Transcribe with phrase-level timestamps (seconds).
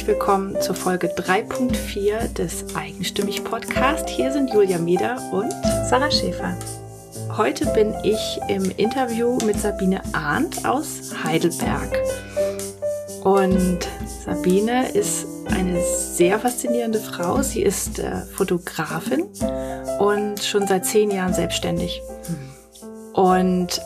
[0.00, 4.08] herzlich willkommen zur Folge 3.4 des Eigenstimmig Podcast.
[4.08, 5.52] Hier sind Julia Mieder und
[5.90, 6.56] Sarah Schäfer.
[7.36, 11.98] Heute bin ich im Interview mit Sabine Arndt aus Heidelberg.
[13.24, 13.80] Und
[14.24, 17.42] Sabine ist eine sehr faszinierende Frau.
[17.42, 19.26] Sie ist äh, Fotografin
[19.98, 22.00] und schon seit zehn Jahren selbstständig.
[23.12, 23.82] Und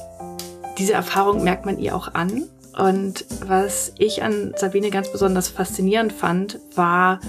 [0.78, 2.44] diese Erfahrung merkt man ihr auch an.
[2.78, 7.20] Und was ich an Sabine ganz besonders faszinierend fand, war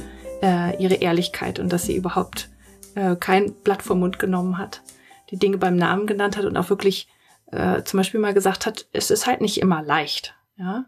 [0.41, 2.49] äh, ihre Ehrlichkeit und dass sie überhaupt
[2.95, 4.81] äh, kein Blatt vom Mund genommen hat,
[5.30, 7.08] die Dinge beim Namen genannt hat und auch wirklich
[7.52, 10.36] äh, zum Beispiel mal gesagt hat, es ist halt nicht immer leicht.
[10.58, 10.86] Ja,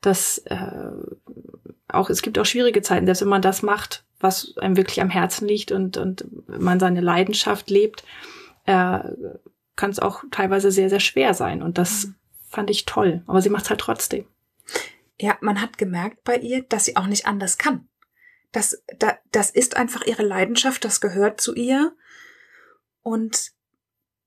[0.00, 0.90] dass äh,
[1.88, 5.10] auch es gibt auch schwierige Zeiten, selbst wenn man das macht, was einem wirklich am
[5.10, 8.02] Herzen liegt und und man seine Leidenschaft lebt,
[8.66, 8.98] äh,
[9.76, 12.14] kann es auch teilweise sehr sehr schwer sein und das mhm
[12.54, 13.22] fand ich toll.
[13.26, 14.26] Aber sie macht es halt trotzdem.
[15.18, 17.88] Ja, man hat gemerkt bei ihr, dass sie auch nicht anders kann.
[18.52, 21.96] Das, da, das ist einfach ihre Leidenschaft, das gehört zu ihr.
[23.02, 23.52] Und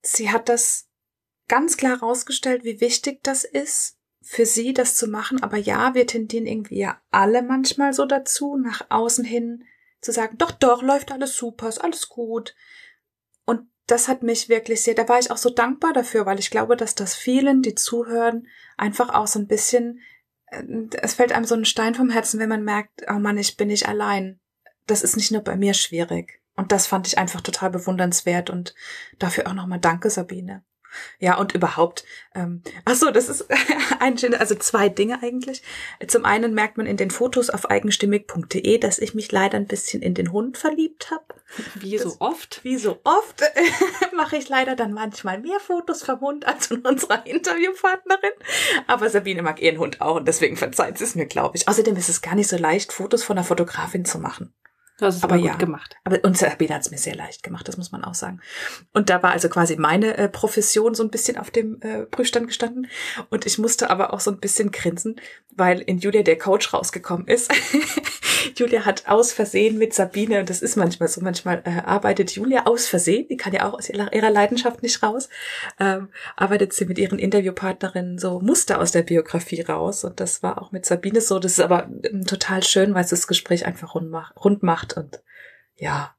[0.02, 0.89] sie hat das
[1.47, 5.41] ganz klar herausgestellt, wie wichtig das ist, für sie das zu machen.
[5.41, 9.63] Aber ja, wir tendieren irgendwie ja alle manchmal so dazu, nach außen hin
[10.02, 12.55] zu sagen, doch, doch, läuft alles super, ist alles gut.
[13.88, 16.75] Das hat mich wirklich sehr, da war ich auch so dankbar dafür, weil ich glaube,
[16.75, 20.02] dass das vielen, die zuhören, einfach auch so ein bisschen,
[20.47, 20.63] äh,
[21.02, 23.69] es fällt einem so ein Stein vom Herzen, wenn man merkt, oh Mann, ich bin
[23.69, 24.39] nicht allein.
[24.85, 26.41] Das ist nicht nur bei mir schwierig.
[26.55, 28.73] Und das fand ich einfach total bewundernswert und
[29.19, 30.63] dafür auch nochmal danke, Sabine.
[31.19, 32.03] Ja, und überhaupt,
[32.35, 33.47] ähm, ach so, das ist
[33.99, 35.63] ein schöner, also zwei Dinge eigentlich.
[36.07, 40.02] Zum einen merkt man in den Fotos auf eigenstimmig.de, dass ich mich leider ein bisschen
[40.02, 41.23] in den Hund verliebt habe.
[41.75, 42.63] Wie so oft?
[42.63, 43.41] Wie so oft
[44.15, 48.31] mache ich leider dann manchmal mehr Fotos vom Hund als von unserer Interviewpartnerin.
[48.85, 51.67] Aber Sabine mag ihren Hund auch und deswegen verzeiht sie es mir, glaube ich.
[51.67, 54.53] Außerdem ist es gar nicht so leicht, Fotos von einer Fotografin zu machen.
[54.97, 55.95] Das ist aber, aber gut ja, gemacht.
[56.03, 58.41] Aber und Sabine hat es mir sehr leicht gemacht, das muss man auch sagen.
[58.93, 62.47] Und da war also quasi meine äh, Profession so ein bisschen auf dem äh, Prüfstand
[62.47, 62.87] gestanden.
[63.30, 65.21] Und ich musste aber auch so ein bisschen grinsen,
[65.55, 67.52] weil in Julia der Coach rausgekommen ist.
[68.55, 72.65] Julia hat aus Versehen mit Sabine, und das ist manchmal so, manchmal äh, arbeitet Julia
[72.65, 75.30] aus Versehen, die kann ja auch aus ihrer, ihrer Leidenschaft nicht raus,
[75.80, 80.03] ähm, arbeitet sie mit ihren Interviewpartnerinnen so Muster aus der Biografie raus.
[80.03, 81.39] Und das war auch mit Sabine so.
[81.39, 84.98] Das ist aber ähm, total schön, weil es das Gespräch einfach rund, macht, rund macht
[84.98, 85.21] und
[85.75, 86.15] ja.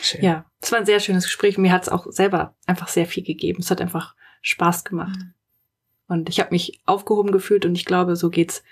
[0.00, 0.22] Schön.
[0.22, 1.58] Ja, es war ein sehr schönes Gespräch.
[1.58, 3.60] Mir hat es auch selber einfach sehr viel gegeben.
[3.60, 5.18] Es hat einfach Spaß gemacht.
[5.18, 5.34] Mhm.
[6.08, 8.62] Und ich habe mich aufgehoben gefühlt und ich glaube, so geht's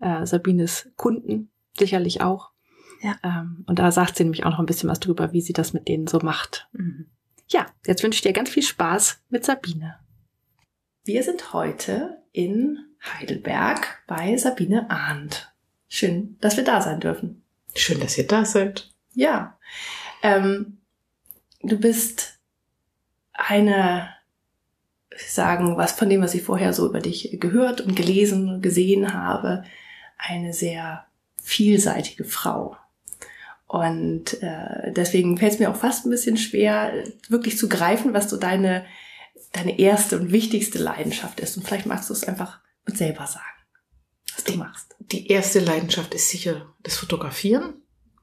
[0.00, 2.52] äh, Sabines Kunden sicherlich auch.
[3.02, 3.16] Ja.
[3.24, 5.72] Ähm, und da sagt sie nämlich auch noch ein bisschen was drüber, wie sie das
[5.72, 6.68] mit denen so macht.
[6.72, 7.06] Mhm.
[7.48, 9.98] Ja, jetzt wünsche ich dir ganz viel Spaß mit Sabine.
[11.04, 15.52] Wir sind heute in Heidelberg bei Sabine Arndt.
[15.88, 17.42] Schön, dass wir da sein dürfen.
[17.74, 18.92] Schön, dass ihr da seid.
[19.14, 19.58] Ja.
[20.22, 20.78] Ähm,
[21.62, 22.38] du bist
[23.32, 24.10] eine,
[25.16, 29.12] sagen, was von dem, was ich vorher so über dich gehört und gelesen und gesehen
[29.12, 29.64] habe,
[30.18, 31.06] eine sehr
[31.50, 32.76] vielseitige Frau.
[33.66, 38.30] Und äh, deswegen fällt es mir auch fast ein bisschen schwer, wirklich zu greifen, was
[38.30, 38.86] so deine,
[39.52, 41.56] deine erste und wichtigste Leidenschaft ist.
[41.56, 43.44] Und vielleicht magst du es einfach uns selber sagen,
[44.34, 44.96] was du machst.
[44.98, 47.74] Die erste Leidenschaft ist sicher das Fotografieren,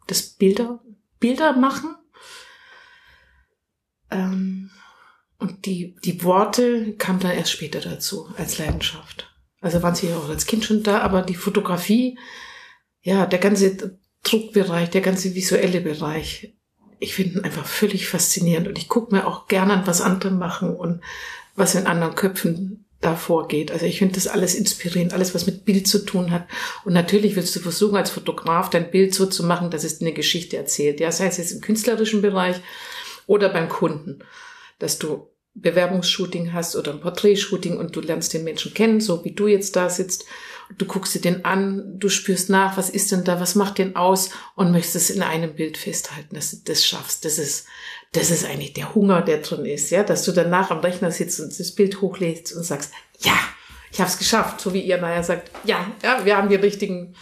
[0.08, 0.82] das Bilder,
[1.20, 1.96] Bilder machen.
[4.10, 4.72] Ähm,
[5.38, 9.34] und die, die Worte kamen dann erst später dazu als Leidenschaft.
[9.62, 12.18] Also waren sie ja auch als Kind schon da, aber die Fotografie
[13.08, 16.54] ja, der ganze Druckbereich, der ganze visuelle Bereich,
[17.00, 20.32] ich finde ihn einfach völlig faszinierend und ich gucke mir auch gerne an, was andere
[20.32, 21.00] machen und
[21.56, 23.72] was in anderen Köpfen da vorgeht.
[23.72, 26.50] Also ich finde das alles inspirierend, alles was mit Bild zu tun hat.
[26.84, 30.12] Und natürlich willst du versuchen, als Fotograf dein Bild so zu machen, dass es eine
[30.12, 31.00] Geschichte erzählt.
[31.00, 32.58] Ja, sei es jetzt im künstlerischen Bereich
[33.26, 34.20] oder beim Kunden,
[34.80, 39.32] dass du Bewerbungsshooting hast oder ein Porträtshooting und du lernst den Menschen kennen, so wie
[39.32, 40.26] du jetzt da sitzt
[40.78, 43.96] du guckst dir den an, du spürst nach, was ist denn da, was macht den
[43.96, 47.26] aus und möchtest es in einem Bild festhalten, dass du das schaffst.
[47.26, 47.66] Das ist,
[48.12, 51.40] das ist eigentlich der Hunger, der drin ist, ja, dass du danach am Rechner sitzt
[51.40, 53.38] und das Bild hochlädst und sagst, ja,
[53.92, 57.16] ich habe es geschafft, so wie ihr nachher sagt, ja, ja, wir haben die richtigen,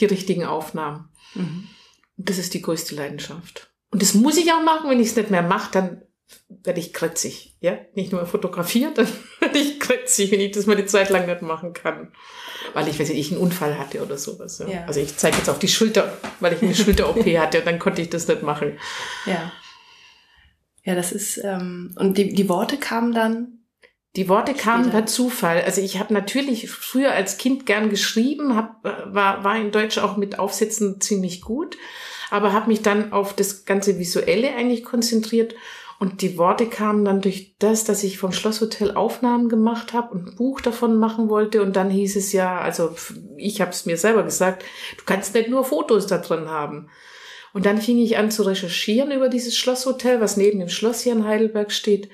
[0.00, 1.08] die richtigen Aufnahmen.
[1.34, 1.68] Mhm.
[2.16, 3.70] Das ist die größte Leidenschaft.
[3.90, 6.02] Und das muss ich auch machen, wenn ich es nicht mehr mache, dann
[6.48, 9.08] werde ich kritzig, ja, nicht nur fotografiert, dann
[9.40, 12.12] werde ich kritzig, wenn ich das mal eine Zeit lang nicht machen kann
[12.76, 14.58] weil ich weiß nicht, ich einen Unfall hatte oder sowas.
[14.58, 14.68] Ja.
[14.68, 14.84] Ja.
[14.86, 18.02] Also ich zeige jetzt auf die Schulter, weil ich eine Schulter-OP hatte und dann konnte
[18.02, 18.78] ich das nicht machen.
[19.24, 19.52] Ja.
[20.84, 23.60] Ja, das ist, ähm, und die, die Worte kamen dann?
[24.14, 25.62] Die Worte kamen per Zufall.
[25.62, 30.16] Also ich habe natürlich früher als Kind gern geschrieben, hab, war, war in Deutsch auch
[30.16, 31.76] mit Aufsätzen ziemlich gut,
[32.30, 35.54] aber habe mich dann auf das ganze Visuelle eigentlich konzentriert.
[35.98, 40.26] Und die Worte kamen dann durch das, dass ich vom Schlosshotel Aufnahmen gemacht habe und
[40.26, 41.62] ein Buch davon machen wollte.
[41.62, 42.94] Und dann hieß es ja, also
[43.36, 44.64] ich habe es mir selber gesagt,
[44.98, 46.90] du kannst nicht nur Fotos da drin haben.
[47.54, 51.14] Und dann fing ich an zu recherchieren über dieses Schlosshotel, was neben dem Schloss hier
[51.14, 52.10] in Heidelberg steht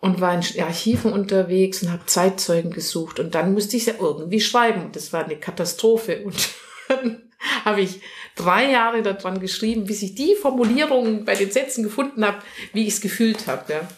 [0.00, 3.18] und war in Archiven unterwegs und habe Zeitzeugen gesucht.
[3.18, 4.90] Und dann musste ich ja irgendwie schreiben.
[4.92, 6.22] Das war eine Katastrophe.
[6.24, 6.50] Und
[6.88, 7.32] dann
[7.64, 8.00] habe ich
[8.36, 12.38] drei Jahre daran geschrieben, bis ich die Formulierungen bei den Sätzen gefunden habe,
[12.72, 13.72] wie ich es gefühlt habe.
[13.72, 13.88] Ja.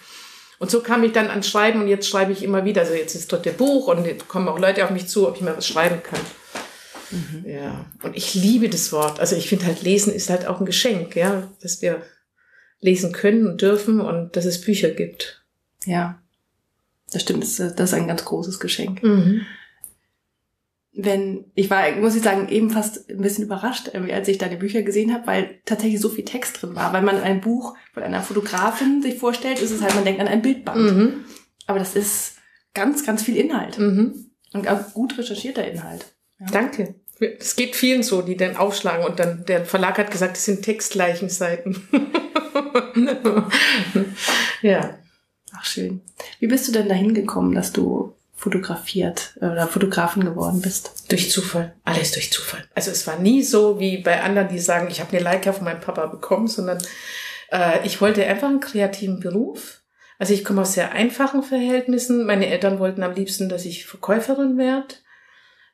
[0.59, 2.83] Und so kam ich dann ans Schreiben und jetzt schreibe ich immer wieder.
[2.83, 5.37] Also jetzt ist dort der Buch und jetzt kommen auch Leute auf mich zu, ob
[5.37, 6.21] ich mal was schreiben kann.
[7.11, 7.49] Mhm.
[7.49, 7.87] Ja.
[8.03, 9.21] Und ich liebe das Wort.
[9.21, 12.03] Also ich finde halt, Lesen ist halt auch ein Geschenk, ja, dass wir
[12.81, 15.43] lesen können und dürfen und dass es Bücher gibt.
[15.85, 16.21] Ja,
[17.13, 17.43] das stimmt.
[17.43, 19.03] Das ist, das ist ein ganz großes Geschenk.
[19.03, 19.47] Mhm.
[21.01, 24.83] Wenn ich war, muss ich sagen, eben fast ein bisschen überrascht, als ich deine Bücher
[24.83, 26.93] gesehen habe, weil tatsächlich so viel Text drin war.
[26.93, 30.27] Weil man ein Buch von einer Fotografin sich vorstellt, ist es halt, man denkt an
[30.27, 30.81] ein Bildband.
[30.81, 31.25] Mhm.
[31.69, 32.39] Aber das ist
[32.75, 33.79] ganz, ganz viel Inhalt.
[33.79, 34.33] Mhm.
[34.53, 36.07] Und auch gut recherchierter Inhalt.
[36.41, 36.47] Ja.
[36.51, 36.97] Danke.
[37.21, 40.63] Es geht vielen so, die dann aufschlagen und dann der Verlag hat gesagt, es sind
[40.63, 41.89] Textleichenseiten.
[44.63, 44.99] ja.
[45.53, 46.01] Ach schön.
[46.41, 51.11] Wie bist du denn dahin gekommen, dass du fotografiert äh, oder Fotografin geworden bist?
[51.11, 51.75] Durch Zufall.
[51.85, 52.65] Alles durch Zufall.
[52.75, 55.65] Also es war nie so wie bei anderen, die sagen, ich habe eine Leica von
[55.65, 56.79] meinem Papa bekommen, sondern
[57.53, 59.83] äh, ich wollte einfach einen kreativen Beruf.
[60.19, 62.25] Also ich komme aus sehr einfachen Verhältnissen.
[62.25, 64.95] Meine Eltern wollten am liebsten, dass ich Verkäuferin werde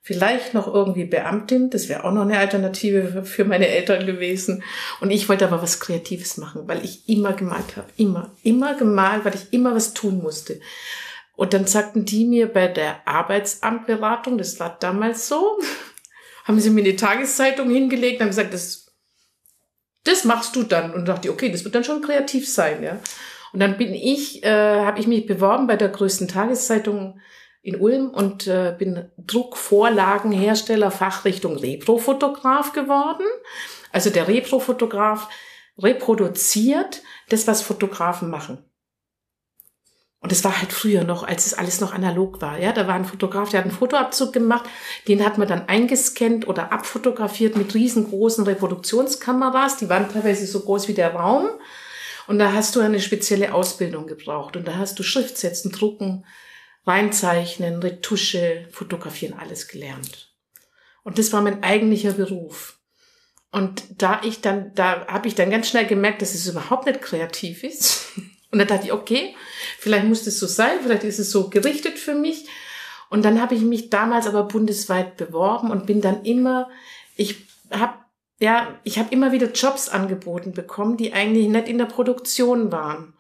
[0.05, 4.62] vielleicht noch irgendwie Beamtin, das wäre auch noch eine Alternative für meine Eltern gewesen.
[5.00, 9.25] Und ich wollte aber was Kreatives machen, weil ich immer gemalt habe, immer, immer gemalt,
[9.25, 10.60] weil ich immer was tun musste.
[11.36, 15.58] Und dann sagten die mir bei der Arbeitsamtberatung, das war damals so,
[16.44, 18.92] haben sie mir eine Tageszeitung hingelegt und haben gesagt, das,
[20.04, 20.92] das machst du dann.
[20.94, 22.98] Und dachte ich, okay, das wird dann schon kreativ sein, ja.
[23.52, 27.20] Und dann bin ich, äh, habe ich mich beworben bei der größten Tageszeitung
[27.62, 33.25] in Ulm und äh, bin Druckvorlagenhersteller Fachrichtung Reprofotograf geworden.
[33.92, 35.28] Also der Reprofotograf
[35.78, 38.58] reproduziert das, was Fotografen machen.
[40.25, 42.59] Und es war halt früher noch, als es alles noch analog war.
[42.59, 44.65] Ja, da war ein Fotograf, der hat einen Fotoabzug gemacht,
[45.06, 49.76] den hat man dann eingescannt oder abfotografiert mit riesengroßen Reproduktionskameras.
[49.76, 51.50] Die waren teilweise so groß wie der Raum.
[52.26, 54.56] Und da hast du eine spezielle Ausbildung gebraucht.
[54.56, 56.25] Und da hast du Schriftsetzen, Drucken,
[56.87, 60.32] Reinzeichnen, Retusche, Fotografieren, alles gelernt.
[61.03, 62.79] Und das war mein eigentlicher Beruf.
[63.53, 67.03] Und da ich dann, da habe ich dann ganz schnell gemerkt, dass es überhaupt nicht
[67.03, 68.06] kreativ ist.
[68.55, 69.35] Und da dachte ich, okay,
[69.81, 72.47] vielleicht muss das so sein, vielleicht ist es so gerichtet für mich.
[73.11, 76.71] Und dann habe ich mich damals aber bundesweit beworben und bin dann immer,
[77.17, 77.95] ich habe
[78.39, 83.15] ja, ich habe immer wieder Jobs angeboten bekommen, die eigentlich nicht in der Produktion waren.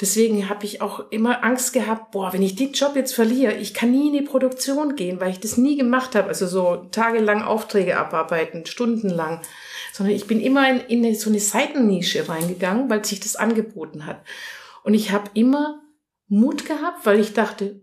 [0.00, 3.74] Deswegen habe ich auch immer Angst gehabt, boah, wenn ich den Job jetzt verliere, ich
[3.74, 6.28] kann nie in die Produktion gehen, weil ich das nie gemacht habe.
[6.28, 9.42] Also so tagelang Aufträge abarbeiten, stundenlang.
[9.92, 14.22] Sondern ich bin immer in, in so eine Seitennische reingegangen, weil sich das angeboten hat.
[14.84, 15.82] Und ich habe immer
[16.28, 17.82] Mut gehabt, weil ich dachte,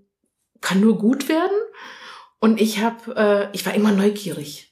[0.59, 1.57] kann nur gut werden.
[2.39, 4.66] Und ich habe, äh, ich war immer neugierig.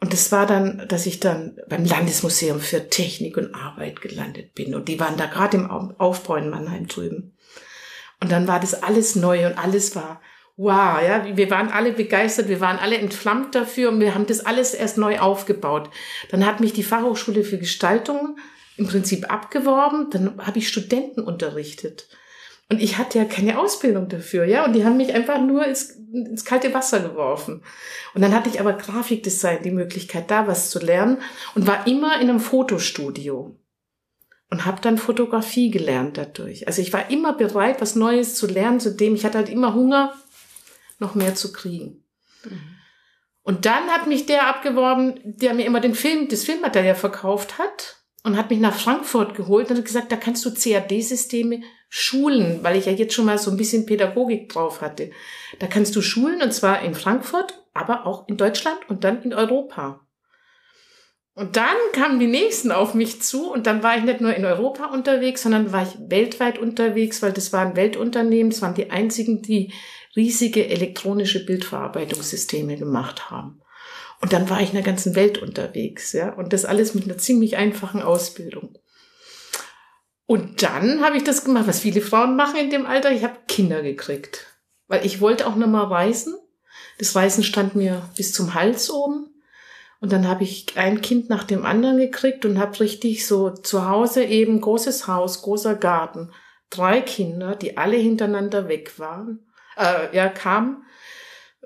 [0.00, 4.74] Und das war dann, dass ich dann beim Landesmuseum für Technik und Arbeit gelandet bin.
[4.74, 7.36] Und die waren da gerade im Aufbau in Mannheim drüben.
[8.20, 10.20] Und dann war das alles neu und alles war
[10.58, 14.44] wow, ja, wir waren alle begeistert, wir waren alle entflammt dafür und wir haben das
[14.44, 15.88] alles erst neu aufgebaut.
[16.30, 18.36] Dann hat mich die Fachhochschule für Gestaltung
[18.76, 22.08] im Prinzip abgeworben, dann habe ich Studenten unterrichtet.
[22.70, 24.64] Und ich hatte ja keine Ausbildung dafür, ja.
[24.64, 27.62] Und die haben mich einfach nur ins, ins kalte Wasser geworfen.
[28.14, 31.18] Und dann hatte ich aber Grafikdesign, die Möglichkeit, da was zu lernen
[31.54, 33.56] und war immer in einem Fotostudio
[34.50, 36.66] und habe dann Fotografie gelernt dadurch.
[36.66, 40.14] Also ich war immer bereit, was Neues zu lernen, zudem ich hatte halt immer Hunger,
[40.98, 42.04] noch mehr zu kriegen.
[42.44, 42.60] Mhm.
[43.42, 47.97] Und dann hat mich der abgeworben, der mir immer den Film, das Filmmaterial verkauft hat
[48.24, 52.76] und hat mich nach Frankfurt geholt und hat gesagt, da kannst du CAD-Systeme schulen, weil
[52.76, 55.10] ich ja jetzt schon mal so ein bisschen Pädagogik drauf hatte.
[55.58, 59.32] Da kannst du schulen und zwar in Frankfurt, aber auch in Deutschland und dann in
[59.32, 60.00] Europa.
[61.34, 64.44] Und dann kamen die nächsten auf mich zu und dann war ich nicht nur in
[64.44, 69.40] Europa unterwegs, sondern war ich weltweit unterwegs, weil das waren Weltunternehmen, das waren die einzigen,
[69.40, 69.72] die
[70.16, 73.62] riesige elektronische Bildverarbeitungssysteme gemacht haben.
[74.20, 77.18] Und dann war ich in der ganzen Welt unterwegs, ja, und das alles mit einer
[77.18, 78.76] ziemlich einfachen Ausbildung.
[80.26, 83.10] Und dann habe ich das gemacht, was viele Frauen machen in dem Alter.
[83.12, 84.46] Ich habe Kinder gekriegt.
[84.86, 86.34] Weil ich wollte auch noch mal reisen.
[86.98, 89.28] Das Reisen stand mir bis zum Hals oben.
[90.00, 93.88] Und dann habe ich ein Kind nach dem anderen gekriegt und habe richtig so zu
[93.88, 96.30] Hause eben großes Haus, großer Garten,
[96.70, 99.46] drei Kinder, die alle hintereinander weg waren,
[99.76, 100.84] äh, ja kamen,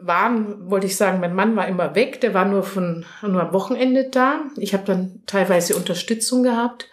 [0.07, 3.53] waren, wollte ich sagen, mein Mann war immer weg, der war nur von nur am
[3.53, 4.45] Wochenende da.
[4.57, 6.89] Ich habe dann teilweise Unterstützung gehabt,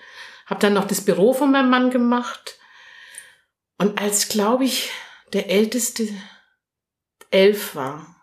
[0.46, 2.58] habe dann noch das Büro von meinem Mann gemacht.
[3.78, 4.92] Und als, glaube ich,
[5.34, 6.08] der Älteste
[7.32, 8.16] elf war,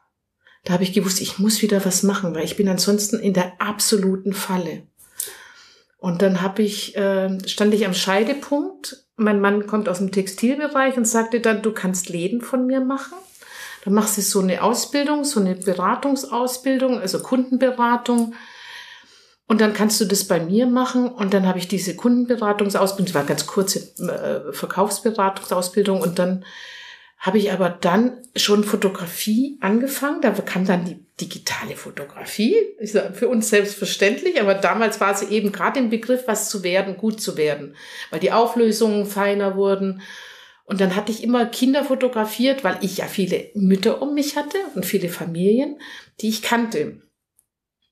[0.65, 3.61] da habe ich gewusst, ich muss wieder was machen, weil ich bin ansonsten in der
[3.61, 4.83] absoluten Falle.
[5.99, 9.07] Und dann habe ich, äh, stand ich am Scheidepunkt.
[9.17, 13.17] Mein Mann kommt aus dem Textilbereich und sagte dann, du kannst Läden von mir machen.
[13.87, 18.35] Dann machst du so eine Ausbildung, so eine Beratungsausbildung, also Kundenberatung.
[19.47, 21.09] Und dann kannst du das bei mir machen.
[21.09, 26.01] Und dann habe ich diese Kundenberatungsausbildung, das war ganz kurze äh, Verkaufsberatungsausbildung.
[26.01, 26.45] Und dann
[27.21, 30.21] habe ich aber dann schon Fotografie angefangen.
[30.21, 32.57] Da kam dann die digitale Fotografie.
[32.83, 36.97] Sag, für uns selbstverständlich, aber damals war sie eben gerade im Begriff, was zu werden,
[36.97, 37.77] gut zu werden,
[38.11, 40.03] weil die Auflösungen feiner wurden.
[40.67, 44.59] Und dann hatte ich immer Kinder fotografiert, weil ich ja viele Mütter um mich hatte
[44.75, 45.81] und viele Familien,
[46.21, 47.03] die ich kannte.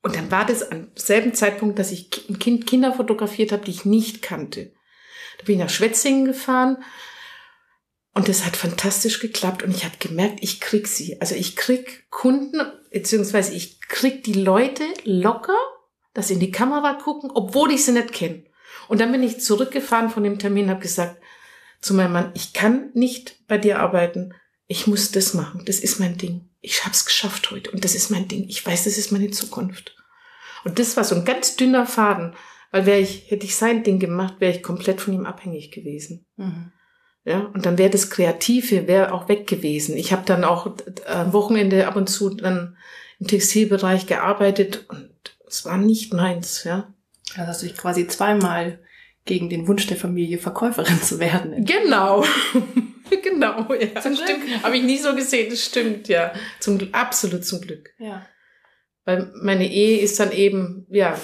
[0.03, 3.71] Und dann war das am selben Zeitpunkt, dass ich ein Kind Kinder fotografiert habe, die
[3.71, 4.73] ich nicht kannte.
[5.37, 6.83] Da bin ich nach Schwetzingen gefahren
[8.13, 11.19] und das hat fantastisch geklappt und ich habe gemerkt, ich krieg sie.
[11.21, 15.57] Also ich krieg Kunden, beziehungsweise ich krieg die Leute locker,
[16.13, 18.43] dass sie in die Kamera gucken, obwohl ich sie nicht kenne.
[18.87, 21.21] Und dann bin ich zurückgefahren von dem Termin und habe gesagt
[21.85, 24.33] zu meinem Mann, ich kann nicht bei dir arbeiten.
[24.65, 25.61] Ich muss das machen.
[25.65, 26.49] Das ist mein Ding.
[26.61, 28.45] Ich hab's geschafft heute und das ist mein Ding.
[28.49, 29.95] Ich weiß, das ist meine Zukunft.
[30.63, 32.33] Und das war so ein ganz dünner Faden,
[32.71, 36.25] weil wäre ich, hätte ich sein Ding gemacht, wäre ich komplett von ihm abhängig gewesen.
[36.37, 36.71] Mhm.
[37.23, 39.95] Ja, und dann wäre das Kreative wäre auch weg gewesen.
[39.95, 40.75] Ich habe dann auch
[41.05, 42.77] am Wochenende ab und zu dann
[43.19, 45.11] im Textilbereich gearbeitet und
[45.47, 46.91] es war nicht meins, ja.
[47.35, 48.79] Also hast du dich quasi zweimal
[49.25, 51.65] gegen den Wunsch der Familie Verkäuferin zu werden.
[51.65, 52.23] Genau.
[53.23, 53.99] genau, ja.
[53.99, 54.63] Zum stimmt.
[54.63, 56.31] Habe ich nie so gesehen, das stimmt, ja.
[56.59, 57.89] Zum absolut zum Glück.
[57.97, 58.25] Ja.
[59.03, 61.19] Weil meine Ehe ist dann eben, ja,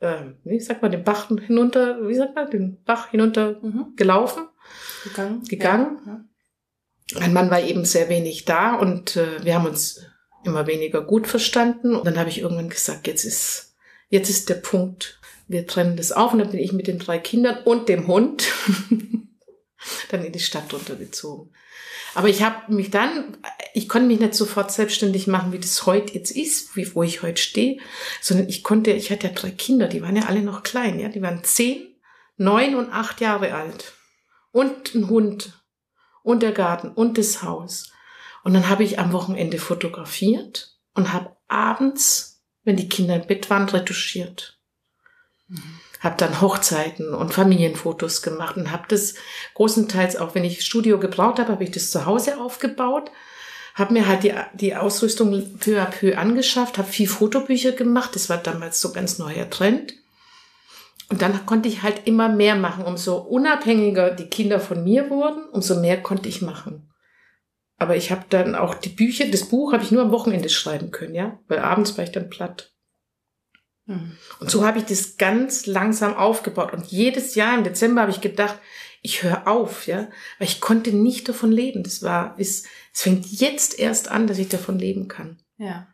[0.00, 3.94] äh, wie sagt man, den Bach hinunter, wie sagt man, den Bach hinunter mhm.
[3.96, 4.48] gelaufen.
[5.04, 5.42] Gegangen.
[5.44, 5.98] Gegangen.
[6.06, 7.20] Ja.
[7.20, 10.04] Mein Mann war eben sehr wenig da und äh, wir haben uns
[10.44, 11.94] immer weniger gut verstanden.
[11.94, 13.76] Und dann habe ich irgendwann gesagt, jetzt ist,
[14.08, 16.32] jetzt ist der Punkt, wir trennen das auf.
[16.32, 18.46] Und dann bin ich mit den drei Kindern und dem Hund
[20.10, 21.52] dann in die Stadt runtergezogen.
[22.14, 23.36] Aber ich habe mich dann,
[23.74, 27.22] ich konnte mich nicht sofort selbstständig machen, wie das heute jetzt ist, wie, wo ich
[27.22, 27.78] heute stehe,
[28.20, 31.08] sondern ich konnte, ich hatte ja drei Kinder, die waren ja alle noch klein, ja,
[31.08, 31.86] die waren zehn,
[32.36, 33.92] neun und acht Jahre alt
[34.52, 35.62] und ein Hund
[36.22, 37.92] und der Garten und das Haus.
[38.42, 43.50] Und dann habe ich am Wochenende fotografiert und habe abends, wenn die Kinder im Bett
[43.50, 44.57] waren, retuschiert.
[46.00, 49.14] Habe dann Hochzeiten und Familienfotos gemacht und habe das
[49.54, 53.10] großenteils auch, wenn ich Studio gebraucht habe, habe ich das zu Hause aufgebaut,
[53.74, 58.28] habe mir halt die, die Ausrüstung peu à peu angeschafft, habe viel Fotobücher gemacht, das
[58.28, 59.94] war damals so ganz neuer Trend
[61.10, 62.84] und dann konnte ich halt immer mehr machen.
[62.84, 66.90] Umso unabhängiger die Kinder von mir wurden, umso mehr konnte ich machen.
[67.78, 70.90] Aber ich habe dann auch die Bücher, das Buch habe ich nur am Wochenende schreiben
[70.90, 72.74] können, ja, weil abends war ich dann platt.
[73.88, 74.12] Mhm.
[74.38, 76.72] Und so habe ich das ganz langsam aufgebaut.
[76.72, 78.58] Und jedes Jahr im Dezember habe ich gedacht,
[79.02, 81.82] ich höre auf, ja, weil ich konnte nicht davon leben.
[81.82, 85.38] Das war, ist, es fängt jetzt erst an, dass ich davon leben kann.
[85.56, 85.88] Ja.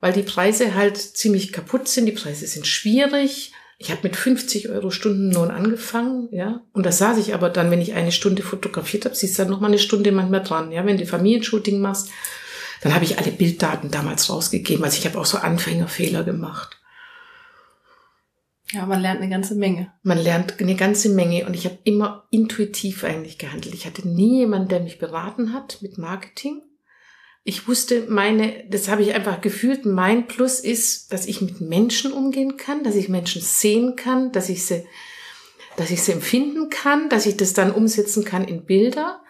[0.00, 4.68] Weil die Preise halt ziemlich kaputt sind, die Preise sind schwierig ich habe mit 50
[4.70, 6.62] Euro Stundenlohn angefangen, ja.
[6.72, 9.50] Und da saß ich aber dann, wenn ich eine Stunde fotografiert habe, siehst du dann
[9.50, 10.86] noch mal eine Stunde manchmal dran, ja.
[10.86, 12.10] Wenn du Familienshooting machst,
[12.82, 14.84] dann habe ich alle Bilddaten damals rausgegeben.
[14.84, 16.78] Also ich habe auch so Anfängerfehler gemacht.
[18.74, 19.92] Ja, man lernt eine ganze Menge.
[20.02, 23.74] Man lernt eine ganze Menge und ich habe immer intuitiv eigentlich gehandelt.
[23.74, 26.62] Ich hatte nie jemanden, der mich beraten hat mit Marketing
[27.46, 32.10] ich wusste, meine, das habe ich einfach gefühlt, mein Plus ist, dass ich mit Menschen
[32.10, 34.86] umgehen kann, dass ich Menschen sehen kann, dass ich sie,
[35.76, 39.22] dass ich sie empfinden kann, dass ich das dann umsetzen kann in Bilder.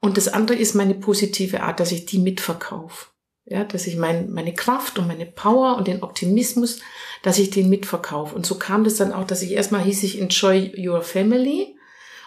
[0.00, 3.06] Und das andere ist meine positive Art, dass ich die mitverkaufe.
[3.52, 6.80] Ja, dass ich mein, meine Kraft und meine Power und den Optimismus,
[7.22, 8.34] dass ich den mitverkaufe.
[8.34, 11.76] Und so kam das dann auch, dass ich erstmal hieß ich Enjoy Your Family.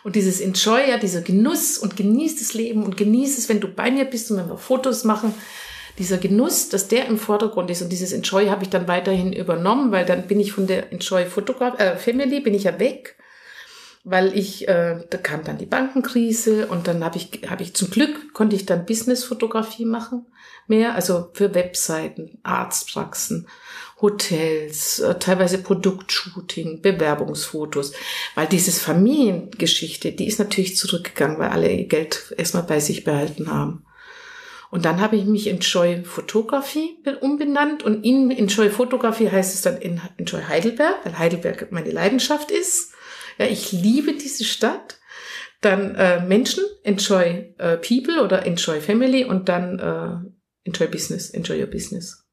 [0.04, 3.68] Und dieses Enjoy, ja, dieser Genuss und genieß das Leben und genieß es, wenn du
[3.68, 5.34] bei mir bist und wenn wir Fotos machen.
[5.98, 9.92] Dieser Genuss, dass der im Vordergrund ist und dieses Enjoy habe ich dann weiterhin übernommen,
[9.92, 13.16] weil dann bin ich von der Enjoy Fotograf, äh, Family bin ich ja weg
[14.06, 17.90] weil ich, äh, da kam dann die Bankenkrise und dann habe ich, habe ich zum
[17.90, 20.26] Glück, konnte ich dann Businessfotografie machen
[20.68, 23.48] mehr, also für Webseiten, Arztpraxen,
[24.02, 27.94] Hotels, äh, teilweise Produktshooting, Bewerbungsfotos,
[28.36, 33.52] weil dieses Familiengeschichte, die ist natürlich zurückgegangen, weil alle ihr Geld erstmal bei sich behalten
[33.52, 33.86] haben.
[34.70, 39.56] Und dann habe ich mich in Joy Fotografie umbenannt und in, in Joy Fotografie heißt
[39.56, 42.95] es dann in, in Joy Heidelberg, weil Heidelberg meine Leidenschaft ist.
[43.38, 45.00] Ja, ich liebe diese Stadt.
[45.62, 51.60] Dann äh, Menschen, enjoy äh, people oder enjoy family und dann äh, enjoy business, enjoy
[51.60, 52.24] your business.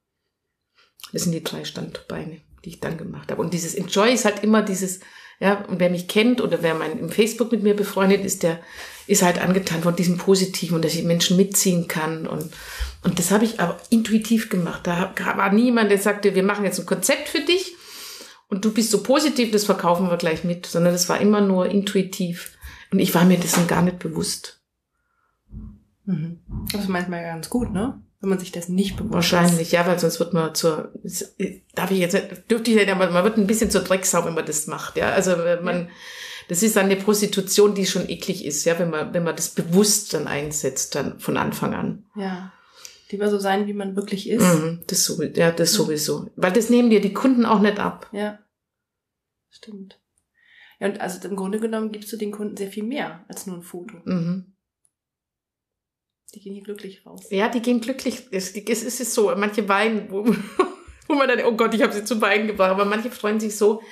[1.13, 3.41] Das sind die drei Standbeine, die ich dann gemacht habe.
[3.41, 5.01] Und dieses Enjoy ist halt immer dieses,
[5.41, 8.61] ja, und wer mich kennt oder wer mein im Facebook mit mir befreundet ist, der
[9.07, 12.27] ist halt angetan von diesem Positiven und dass ich Menschen mitziehen kann.
[12.27, 12.53] Und,
[13.03, 14.87] und das habe ich aber intuitiv gemacht.
[14.87, 17.77] Da war niemand, der sagte, wir machen jetzt ein Konzept für dich
[18.53, 21.71] und du bist so positiv, das verkaufen wir gleich mit, sondern das war immer nur
[21.71, 22.59] intuitiv.
[22.91, 24.61] Und ich war mir dessen gar nicht bewusst.
[26.05, 26.41] Mhm.
[26.71, 28.03] Das ist manchmal ganz gut, ne?
[28.21, 30.93] wenn man sich das nicht bewusst Wahrscheinlich, ja, weil sonst wird man zur,
[31.75, 32.15] darf ich jetzt,
[32.51, 35.11] dürfte ich nicht, aber man wird ein bisschen zur Drecksau, wenn man das macht, ja.
[35.13, 35.89] Also man,
[36.51, 39.49] das ist dann eine Prostitution, die schon eklig ist, ja, wenn man, wenn man das
[39.49, 42.05] bewusst dann einsetzt, dann von Anfang an.
[42.15, 42.53] Ja.
[43.13, 44.43] Lieber so sein, wie man wirklich ist.
[44.43, 46.31] Mhm, das so, ja, das sowieso.
[46.35, 48.09] Weil das nehmen dir die Kunden auch nicht ab.
[48.11, 48.39] Ja.
[49.51, 50.01] Stimmt.
[50.81, 53.57] Ja, und also im Grunde genommen gibst du den Kunden sehr viel mehr als nur
[53.57, 53.99] ein Foto.
[54.07, 54.57] Mhm.
[56.35, 57.27] Die gehen hier glücklich raus.
[57.31, 58.29] Ja, die gehen glücklich.
[58.31, 60.25] Es, es ist so, manche weinen, wo,
[61.09, 62.71] wo man dann, oh Gott, ich habe sie zu weinen gebracht.
[62.71, 63.83] Aber manche freuen sich so,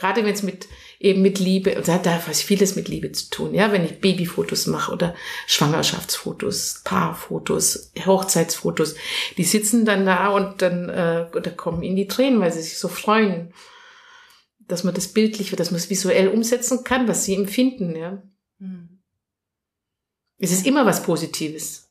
[0.00, 0.66] gerade wenn es mit
[0.98, 4.00] eben mit Liebe, und da hat was vieles mit Liebe zu tun, ja, wenn ich
[4.00, 5.14] Babyfotos mache oder
[5.46, 8.96] Schwangerschaftsfotos, Paarfotos, Hochzeitsfotos,
[9.36, 12.78] die sitzen dann da und dann äh, da kommen ihnen die Tränen, weil sie sich
[12.78, 13.52] so freuen,
[14.58, 18.22] dass man das bildlich, dass man es visuell umsetzen kann, was sie empfinden, ja.
[18.58, 19.02] Hm.
[20.38, 21.89] Es ist immer was Positives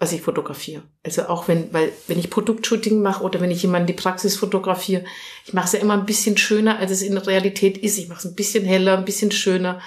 [0.00, 0.82] was ich fotografiere.
[1.04, 5.04] Also auch wenn, weil wenn ich Produktshooting mache oder wenn ich jemanden die Praxis fotografiere,
[5.46, 7.98] ich mache es ja immer ein bisschen schöner, als es in der Realität ist.
[7.98, 9.82] Ich mache es ein bisschen heller, ein bisschen schöner.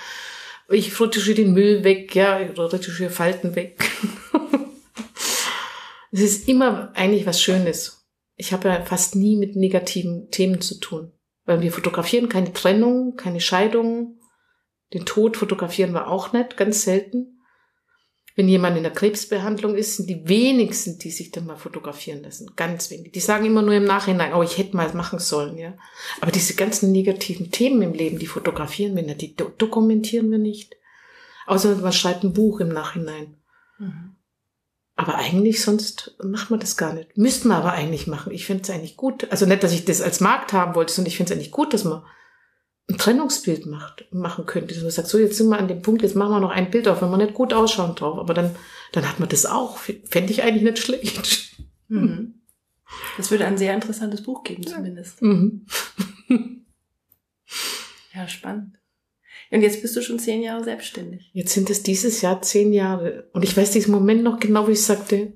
[0.69, 3.83] Ich fotografiere den Müll weg, ja, oder retuschiere Falten weg.
[6.11, 8.05] es ist immer eigentlich was Schönes.
[8.35, 11.11] Ich habe ja fast nie mit negativen Themen zu tun.
[11.45, 14.19] Weil wir fotografieren keine Trennung, keine Scheidung.
[14.93, 17.33] Den Tod fotografieren wir auch nicht, ganz selten
[18.35, 22.51] wenn jemand in der Krebsbehandlung ist, sind die wenigsten, die sich dann mal fotografieren lassen.
[22.55, 23.11] Ganz wenig.
[23.11, 25.73] Die sagen immer nur im Nachhinein, oh, ich hätte mal machen sollen, ja.
[26.19, 30.39] Aber diese ganzen negativen Themen im Leben, die fotografieren wir nicht, die do dokumentieren wir
[30.39, 30.75] nicht.
[31.45, 33.37] Außer man schreibt ein Buch im Nachhinein.
[33.77, 34.15] Mhm.
[34.95, 37.17] Aber eigentlich sonst macht man das gar nicht.
[37.17, 38.31] Müssten wir aber eigentlich machen.
[38.31, 39.29] Ich finde es eigentlich gut.
[39.31, 41.73] Also nicht, dass ich das als Markt haben wollte, sondern ich finde es eigentlich gut,
[41.73, 42.03] dass man
[42.89, 44.73] ein Trennungsbild macht, machen könnte.
[44.73, 46.69] Dass man sagt, so jetzt sind wir an dem Punkt, jetzt machen wir noch ein
[46.69, 48.19] Bild auf, wenn man nicht gut ausschaut drauf.
[48.19, 48.55] Aber dann,
[48.91, 49.77] dann hat man das auch.
[49.77, 51.57] Fände ich eigentlich nicht schlecht.
[51.87, 52.41] Mhm.
[53.17, 55.21] Das würde ein sehr interessantes Buch geben, zumindest.
[55.21, 55.65] Mhm.
[58.13, 58.79] ja, spannend.
[59.51, 61.29] Und jetzt bist du schon zehn Jahre selbstständig.
[61.33, 63.29] Jetzt sind es dieses Jahr zehn Jahre.
[63.33, 65.33] Und ich weiß diesen Moment noch genau, wie ich sagte,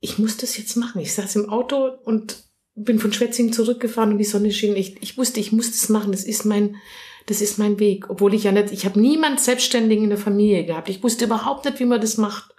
[0.00, 1.00] ich muss das jetzt machen.
[1.00, 2.45] Ich saß im Auto und
[2.76, 4.76] bin von Schwetzingen zurückgefahren und die Sonne schien.
[4.76, 6.12] Ich, ich wusste, ich muss das machen.
[6.12, 6.76] Das ist mein,
[7.24, 8.10] das ist mein Weg.
[8.10, 10.88] Obwohl ich ja nicht, ich habe niemand Selbstständigen in der Familie gehabt.
[10.90, 12.54] Ich wusste überhaupt nicht, wie man das macht.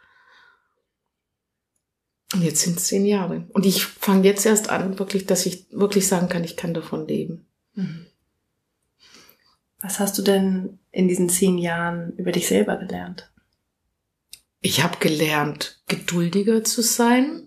[2.34, 3.48] Und jetzt sind es zehn Jahre.
[3.54, 7.08] Und ich fange jetzt erst an, wirklich, dass ich wirklich sagen kann, ich kann davon
[7.08, 7.46] leben.
[7.76, 8.08] Mhm.
[9.80, 13.32] Was hast du denn in diesen zehn Jahren über dich selber gelernt?
[14.60, 17.47] Ich habe gelernt, geduldiger zu sein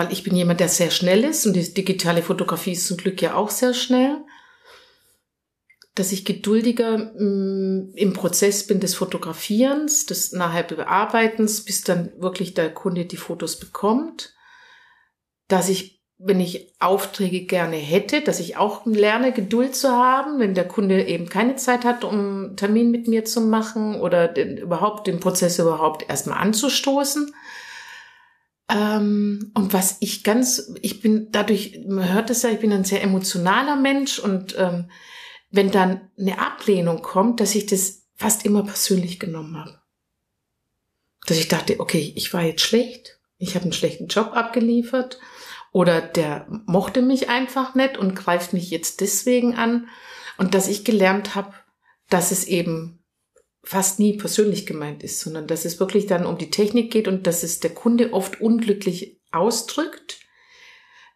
[0.00, 3.20] weil ich bin jemand, der sehr schnell ist und die digitale Fotografie ist zum Glück
[3.20, 4.16] ja auch sehr schnell,
[5.94, 12.54] dass ich geduldiger mm, im Prozess bin des Fotografierens, des nachher Bearbeitens, bis dann wirklich
[12.54, 14.32] der Kunde die Fotos bekommt,
[15.48, 20.54] dass ich, wenn ich Aufträge gerne hätte, dass ich auch lerne, Geduld zu haben, wenn
[20.54, 24.56] der Kunde eben keine Zeit hat, um einen Termin mit mir zu machen oder den,
[24.56, 27.34] überhaupt den Prozess überhaupt erstmal anzustoßen
[28.70, 32.84] ähm, und was ich ganz, ich bin dadurch, man hört es ja, ich bin ein
[32.84, 34.90] sehr emotionaler Mensch und ähm,
[35.50, 39.80] wenn dann eine Ablehnung kommt, dass ich das fast immer persönlich genommen habe.
[41.26, 45.18] Dass ich dachte, okay, ich war jetzt schlecht, ich habe einen schlechten Job abgeliefert
[45.72, 49.88] oder der mochte mich einfach nicht und greift mich jetzt deswegen an
[50.38, 51.54] und dass ich gelernt habe,
[52.08, 52.99] dass es eben
[53.62, 57.26] fast nie persönlich gemeint ist, sondern dass es wirklich dann um die Technik geht und
[57.26, 60.18] dass es der Kunde oft unglücklich ausdrückt,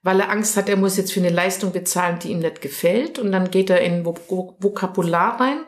[0.02, 3.18] weil er Angst hat, er muss jetzt für eine Leistung bezahlen, die ihm nicht gefällt.
[3.18, 5.64] Und dann geht er in Vok Vokabular rein,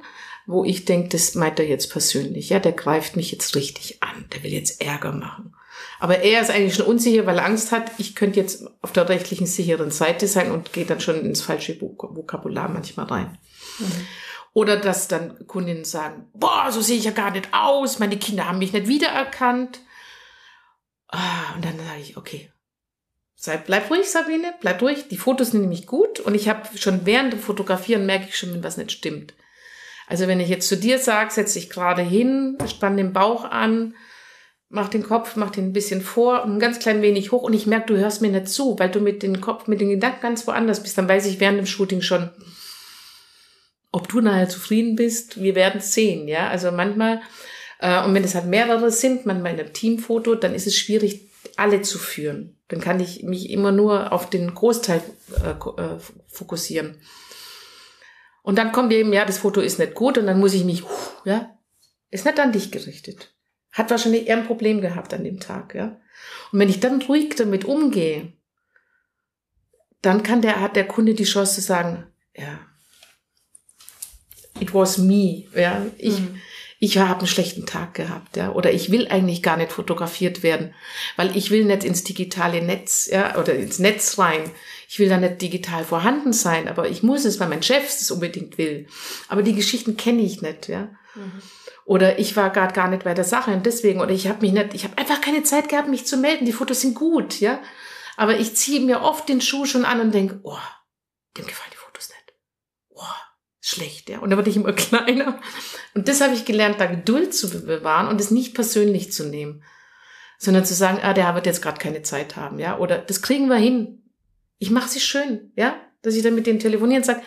[0.46, 2.50] wo ich denke, das meint er jetzt persönlich.
[2.50, 4.26] Ja, der greift mich jetzt richtig an.
[4.34, 5.54] Der will jetzt Ärger machen.
[5.98, 9.08] Aber er ist eigentlich schon unsicher, weil er Angst hat, ich könnte jetzt auf der
[9.08, 13.38] rechtlichen sicheren Seite sein und geht dann schon ins falsche Vokabular manchmal rein.
[13.78, 14.06] Mhm.
[14.56, 18.48] Oder dass dann Kundinnen sagen, boah, so sehe ich ja gar nicht aus, meine Kinder
[18.48, 19.80] haben mich nicht wiedererkannt.
[21.08, 22.50] Ah, und dann sage ich, okay,
[23.34, 25.08] sei, bleib ruhig, Sabine, bleib ruhig.
[25.08, 28.54] Die Fotos sind nämlich gut und ich habe schon während dem Fotografieren merke ich schon,
[28.54, 29.34] wenn was nicht stimmt.
[30.06, 33.94] Also wenn ich jetzt zu dir sage, setz dich gerade hin, spann den Bauch an,
[34.70, 37.52] mach den Kopf, mach den ein bisschen vor und ein ganz klein wenig hoch und
[37.52, 40.22] ich merke, du hörst mir nicht zu, weil du mit dem Kopf, mit den Gedanken
[40.22, 42.30] ganz woanders bist, dann weiß ich während dem Shooting schon,
[43.96, 46.50] ob du nachher zufrieden bist, wir werden sehen, ja.
[46.50, 47.22] Also manchmal,
[47.78, 51.30] äh, und wenn es halt mehrere sind, manchmal in einem Teamfoto, dann ist es schwierig,
[51.56, 52.58] alle zu führen.
[52.68, 55.00] Dann kann ich mich immer nur auf den Großteil
[55.42, 57.00] äh, äh, fokussieren.
[58.42, 60.82] Und dann kommt eben, ja, das Foto ist nicht gut und dann muss ich mich,
[61.24, 61.56] ja,
[62.10, 63.34] ist nicht an dich gerichtet.
[63.72, 65.98] Hat wahrscheinlich eher ein Problem gehabt an dem Tag, ja.
[66.52, 68.34] Und wenn ich dann ruhig damit umgehe,
[70.02, 72.06] dann kann der, hat der Kunde die Chance zu sagen,
[72.36, 72.60] ja,
[74.60, 76.40] it was me, ja, ich, mhm.
[76.78, 80.74] ich habe einen schlechten Tag gehabt, ja, oder ich will eigentlich gar nicht fotografiert werden,
[81.16, 84.50] weil ich will nicht ins digitale Netz, ja, oder ins Netz rein.
[84.88, 88.10] Ich will da nicht digital vorhanden sein, aber ich muss es, weil mein Chef es
[88.10, 88.86] unbedingt will.
[89.28, 90.90] Aber die Geschichten kenne ich nicht, ja.
[91.14, 91.42] Mhm.
[91.86, 94.52] Oder ich war gerade gar nicht bei der Sache und deswegen, oder ich habe mich
[94.52, 96.44] nicht, ich habe einfach keine Zeit gehabt, mich zu melden.
[96.44, 97.60] Die Fotos sind gut, ja.
[98.16, 100.58] Aber ich ziehe mir oft den Schuh schon an und denke, oh,
[101.36, 102.34] dem gefallen die Fotos nicht.
[102.88, 103.02] Oh,
[103.66, 104.20] schlecht, ja.
[104.20, 105.38] Und da wurde ich immer kleiner.
[105.94, 109.62] Und das habe ich gelernt, da Geduld zu bewahren und es nicht persönlich zu nehmen.
[110.38, 112.78] Sondern zu sagen, ah, der wird jetzt gerade keine Zeit haben, ja.
[112.78, 114.02] Oder das kriegen wir hin.
[114.58, 115.76] Ich mache sie schön, ja.
[116.02, 117.22] Dass ich dann mit denen telefonieren und sage,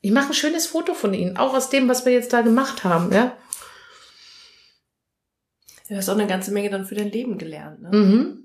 [0.00, 2.84] ich mache ein schönes Foto von ihnen, auch aus dem, was wir jetzt da gemacht
[2.84, 3.36] haben, ja.
[5.88, 7.82] Du hast auch eine ganze Menge dann für dein Leben gelernt.
[7.82, 7.90] Ne?
[7.90, 8.43] Mhm.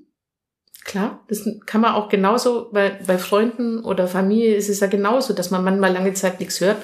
[0.89, 5.33] Klar, das kann man auch genauso, bei, bei Freunden oder Familie ist es ja genauso,
[5.33, 6.77] dass man manchmal lange Zeit nichts hört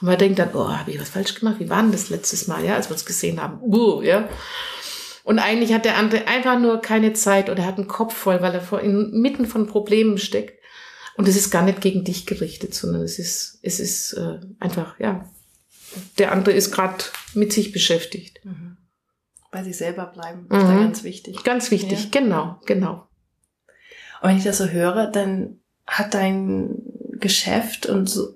[0.00, 1.56] und man denkt dann, oh, habe ich was falsch gemacht?
[1.58, 3.60] Wie war denn das letztes Mal, ja, als wir uns gesehen haben?
[3.60, 4.30] Uh, ja.
[5.24, 8.54] Und eigentlich hat der andere einfach nur keine Zeit oder hat einen Kopf voll, weil
[8.54, 10.58] er vor, inmitten von Problemen steckt.
[11.18, 14.98] Und es ist gar nicht gegen dich gerichtet, sondern es ist, es ist äh, einfach,
[14.98, 15.28] ja,
[16.18, 18.40] der andere ist gerade mit sich beschäftigt.
[18.42, 18.78] Mhm
[19.50, 20.46] bei sich selber bleiben.
[20.48, 20.56] Mhm.
[20.56, 21.42] Ist da ganz wichtig.
[21.44, 22.20] Ganz wichtig, ja.
[22.20, 23.09] genau, genau.
[24.20, 26.76] Und wenn ich das so höre, dann hat dein
[27.18, 28.34] Geschäft und so,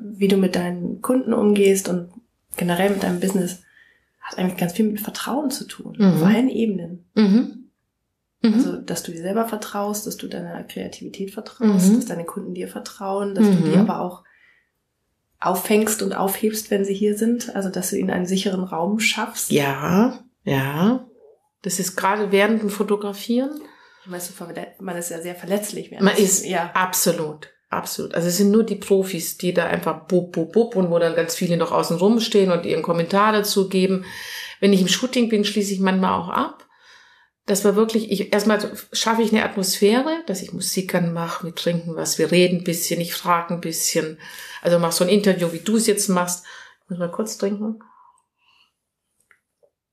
[0.00, 2.10] wie du mit deinen Kunden umgehst und
[2.56, 3.62] generell mit deinem Business,
[4.20, 5.96] hat eigentlich ganz viel mit Vertrauen zu tun.
[5.98, 6.14] Mhm.
[6.14, 7.04] Auf allen Ebenen.
[7.14, 7.68] Mhm.
[8.42, 8.54] Mhm.
[8.54, 11.96] Also, dass du dir selber vertraust, dass du deiner Kreativität vertraust, mhm.
[11.96, 13.80] dass deine Kunden dir vertrauen, dass du die mhm.
[13.80, 14.24] aber auch
[15.38, 17.54] auffängst und aufhebst, wenn sie hier sind.
[17.54, 19.50] Also, dass du ihnen einen sicheren Raum schaffst.
[19.50, 20.20] Ja.
[20.46, 21.04] Ja,
[21.62, 23.50] das ist gerade während dem Fotografieren.
[24.08, 24.44] Weißt du,
[24.80, 25.90] man ist ja sehr verletzlich.
[25.90, 26.70] Man ist, ja.
[26.74, 28.14] Absolut, absolut.
[28.14, 31.16] Also es sind nur die Profis, die da einfach bub, bub, bub und wo dann
[31.16, 34.04] ganz viele noch außen rumstehen und ihren Kommentar dazu geben.
[34.60, 36.66] Wenn ich im Shooting bin, schließe ich manchmal auch ab.
[37.46, 38.58] Das war wirklich, ich, erstmal
[38.92, 43.00] schaffe ich eine Atmosphäre, dass ich Musik anmache, wir trinken was, wir reden ein bisschen,
[43.00, 44.18] ich frage ein bisschen.
[44.62, 46.44] Also mach so ein Interview, wie du es jetzt machst.
[46.82, 47.80] Ich muss mal kurz trinken.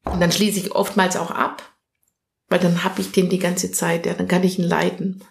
[0.06, 1.73] Und dann schließe ich oftmals auch ab,
[2.50, 5.24] weil dann habe ich den die ganze Zeit, ja, dann kann ich ihn leiten.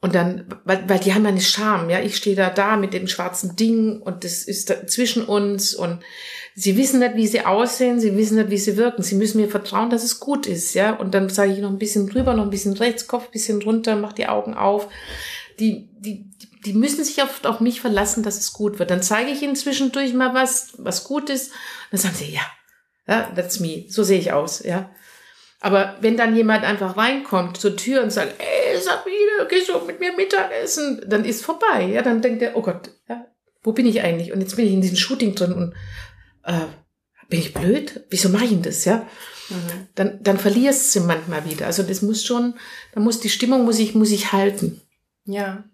[0.00, 2.94] Und dann, weil, weil die haben ja eine Scham, ja, ich stehe da da mit
[2.94, 6.00] dem schwarzen Ding und das ist da zwischen uns und
[6.54, 9.02] sie wissen nicht, wie sie aussehen, sie wissen nicht, wie sie wirken.
[9.02, 10.92] Sie müssen mir vertrauen, dass es gut ist, ja.
[10.92, 13.60] Und dann sage ich noch ein bisschen drüber, noch ein bisschen rechts, Kopf ein bisschen
[13.60, 14.88] runter, mach die Augen auf.
[15.58, 16.30] Die, die,
[16.64, 18.92] die müssen sich auf, auf mich verlassen, dass es gut wird.
[18.92, 21.50] Dann zeige ich ihnen zwischendurch mal was, was gut ist.
[21.90, 22.42] Dann sagen sie, ja,
[23.08, 23.86] ja, that's me.
[23.88, 24.90] So sehe ich aus, ja.
[25.60, 29.98] Aber wenn dann jemand einfach reinkommt zur Tür und sagt, ey, Sabine, gehst du mit
[29.98, 31.02] mir Mittagessen?
[31.06, 32.02] Dann ist vorbei, ja.
[32.02, 33.26] Dann denkt er, oh Gott, ja,
[33.62, 34.32] wo bin ich eigentlich?
[34.32, 35.74] Und jetzt bin ich in diesem Shooting drin und
[36.44, 36.66] äh,
[37.28, 38.04] bin ich blöd?
[38.08, 39.06] Wieso mache ich denn das, ja?
[39.48, 39.88] Mhm.
[39.94, 41.66] Dann, dann verlierst du manchmal wieder.
[41.66, 42.54] Also das muss schon,
[42.92, 44.80] da muss die Stimmung muss ich, muss ich halten.
[45.24, 45.64] Ja.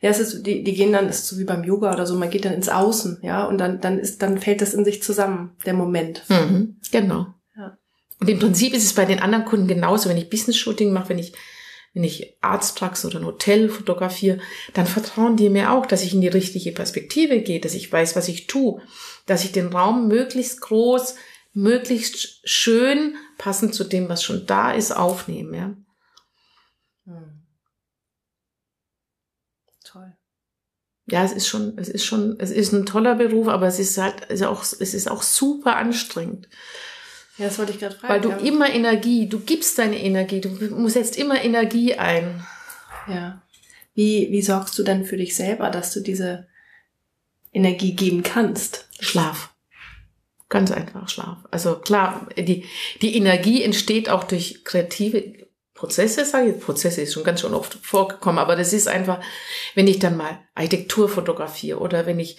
[0.00, 2.30] Ja, es ist, die, die gehen dann, ist so wie beim Yoga oder so, man
[2.30, 5.54] geht dann ins Außen, ja, und dann, dann ist, dann fällt das in sich zusammen,
[5.66, 6.22] der Moment.
[6.28, 7.26] Mhm, genau.
[8.20, 11.18] Und im Prinzip ist es bei den anderen Kunden genauso, wenn ich Business-Shooting mache, wenn
[11.18, 11.32] ich,
[11.92, 14.38] wenn ich Arztpraxen oder ein Hotel fotografiere,
[14.74, 18.16] dann vertrauen die mir auch, dass ich in die richtige Perspektive gehe, dass ich weiß,
[18.16, 18.80] was ich tue,
[19.26, 21.16] dass ich den Raum möglichst groß,
[21.52, 25.76] möglichst schön, passend zu dem, was schon da ist, aufnehme, ja.
[27.04, 27.42] Mhm.
[29.84, 30.16] Toll.
[31.08, 33.96] Ja, es ist schon, es ist schon, es ist ein toller Beruf, aber es ist
[33.96, 36.48] halt, es ist auch, es ist auch super anstrengend.
[37.38, 38.12] Ja, das wollte ich gerade fragen.
[38.12, 38.36] Weil du ja.
[38.38, 42.46] immer Energie, du gibst deine Energie, du musst jetzt immer Energie ein.
[43.08, 43.42] Ja.
[43.94, 46.46] Wie, wie sorgst du denn für dich selber, dass du diese
[47.52, 48.88] Energie geben kannst?
[49.00, 49.54] Schlaf.
[50.48, 51.38] Ganz einfach Schlaf.
[51.50, 52.64] Also klar, die,
[53.02, 56.60] die Energie entsteht auch durch kreative Prozesse, sage ich.
[56.60, 59.20] Prozesse ist schon ganz schön oft vorgekommen, aber das ist einfach,
[59.74, 62.38] wenn ich dann mal Architektur fotografiere oder wenn ich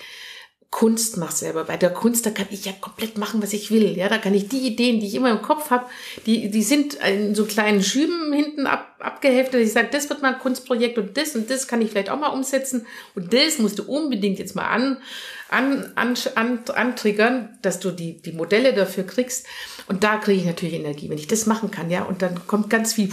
[0.70, 1.64] Kunst mache selber.
[1.64, 3.98] Bei der Kunst, da kann ich ja komplett machen, was ich will.
[3.98, 5.86] Ja, da kann ich die Ideen, die ich immer im Kopf habe,
[6.26, 9.62] die, die sind in so kleinen Schüben hinten ab, abgeheftet.
[9.62, 12.20] Ich sage, das wird mal ein Kunstprojekt und das und das kann ich vielleicht auch
[12.20, 12.86] mal umsetzen.
[13.16, 14.98] Und das musst du unbedingt jetzt mal an,
[15.48, 19.48] an, an, an, antriggern, dass du die, die Modelle dafür kriegst.
[19.88, 22.04] Und da kriege ich natürlich Energie, wenn ich das machen kann, ja.
[22.04, 23.10] Und dann kommt ganz viel,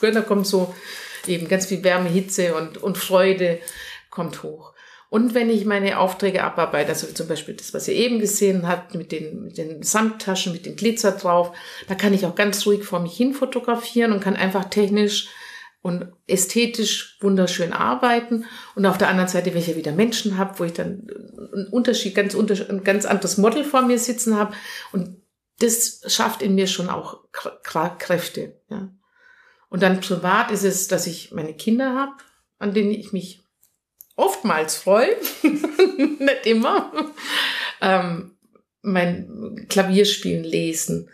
[0.00, 0.74] da kommt so
[1.26, 3.60] eben ganz viel Wärme, Hitze und, und Freude
[4.08, 4.72] kommt hoch.
[5.12, 8.94] Und wenn ich meine Aufträge abarbeite, also zum Beispiel das, was ihr eben gesehen habt,
[8.94, 11.54] mit den, mit den Samttaschen, mit dem Glitzer drauf,
[11.86, 15.28] da kann ich auch ganz ruhig vor mich hin fotografieren und kann einfach technisch
[15.82, 18.46] und ästhetisch wunderschön arbeiten.
[18.74, 21.06] Und auf der anderen Seite, wenn ich ja wieder Menschen habe, wo ich dann
[21.52, 24.54] einen Unterschied, ganz, ein ganz anderes Model vor mir sitzen habe.
[24.92, 25.18] Und
[25.58, 27.20] das schafft in mir schon auch
[27.62, 28.62] Kräfte.
[28.70, 28.88] Ja.
[29.68, 32.12] Und dann privat ist es, dass ich meine Kinder habe,
[32.58, 33.41] an denen ich mich
[34.22, 35.16] oftmals freue,
[36.18, 36.92] nicht immer,
[37.80, 38.32] ähm,
[38.82, 41.08] mein Klavierspielen, lesen,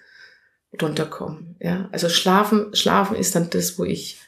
[0.80, 1.56] runterkommen.
[1.60, 4.18] Ja, also schlafen, schlafen ist dann das, wo ich,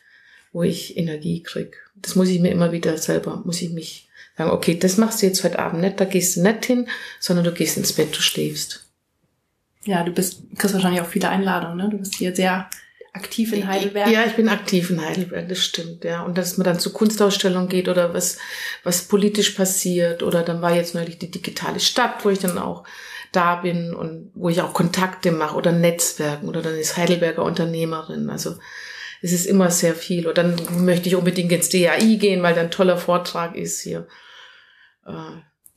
[0.53, 1.77] wo ich Energie krieg.
[1.97, 5.27] Das muss ich mir immer wieder selber, muss ich mich sagen, okay, das machst du
[5.27, 6.89] jetzt heute Abend nicht, da gehst du nicht hin,
[7.19, 8.87] sondern du gehst ins Bett, du schläfst.
[9.85, 11.89] Ja, du bist, kriegst wahrscheinlich auch viele Einladungen, ne?
[11.91, 12.69] Du bist hier sehr
[13.13, 14.11] aktiv in Heidelberg.
[14.11, 16.23] Ja, ich bin aktiv in Heidelberg, das stimmt, ja.
[16.23, 18.39] Und dass man dann zur Kunstausstellung geht oder was,
[18.85, 22.85] was politisch passiert oder dann war jetzt neulich die digitale Stadt, wo ich dann auch
[23.33, 28.31] da bin und wo ich auch Kontakte mache oder Netzwerken oder dann ist Heidelberger Unternehmerin.
[28.31, 28.57] Also
[29.23, 30.27] es ist immer sehr viel.
[30.27, 34.07] Und dann möchte ich unbedingt ins DAI gehen, weil da ein toller Vortrag ist hier.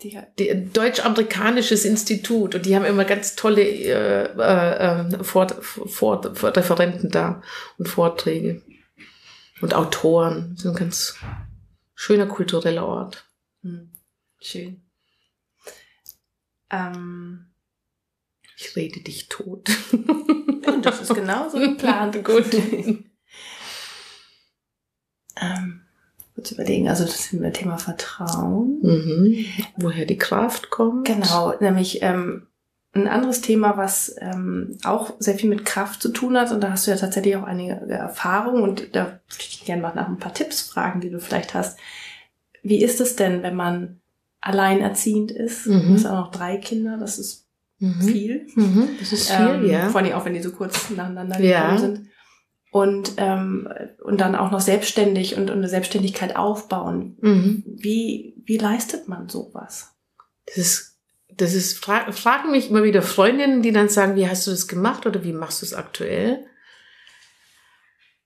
[0.04, 6.58] Die, die, Deutsch-Amerikanisches Institut und die haben immer ganz tolle äh, äh, Fort, Fort, Fort,
[6.58, 7.42] Referenten da
[7.78, 8.62] und Vorträge
[9.62, 10.52] und Autoren.
[10.56, 11.16] Das ist ein ganz
[11.96, 13.26] schöner kultureller Ort.
[13.62, 13.92] Hm.
[14.42, 14.82] Schön.
[16.70, 17.54] Ähm,
[18.58, 19.70] ich rede dich tot.
[20.82, 22.24] das ist genauso geplant.
[22.26, 22.54] Gut.
[25.38, 25.83] ähm,
[26.36, 28.80] kurz überlegen, also das ist das Thema Vertrauen.
[28.82, 29.46] Mhm.
[29.78, 31.06] Woher die Kraft kommt.
[31.08, 32.48] Genau, nämlich ähm,
[32.96, 36.72] ein anderes Thema, was ähm, auch sehr viel mit Kraft zu tun hat, und da
[36.72, 40.18] hast du ja tatsächlich auch einige Erfahrungen und da würde ich gerne mal nach ein
[40.18, 41.80] paar Tipps fragen, die du vielleicht hast.
[42.62, 44.00] Wie ist es denn, wenn man
[44.42, 45.68] alleinerziehend ist?
[45.68, 45.82] Mhm.
[45.88, 47.42] Du hast auch noch drei Kinder, das ist
[47.80, 48.02] Mhm.
[48.02, 48.48] viel.
[48.56, 48.90] Mhm.
[49.00, 49.90] Das ist viel, Ähm, ja.
[49.90, 51.62] Vor allem auch, wenn die so kurz nacheinander Ja.
[51.76, 52.08] gekommen sind.
[52.74, 53.70] Und, ähm,
[54.04, 57.18] und dann auch noch selbstständig und, und eine Selbstständigkeit aufbauen.
[57.22, 57.64] Mhm.
[57.68, 59.94] Wie, wie leistet man sowas?
[60.48, 60.98] Das ist,
[61.30, 64.68] das ist, fra fragen mich immer wieder Freundinnen, die dann sagen, wie hast du das
[64.68, 66.48] gemacht oder wie machst du es aktuell?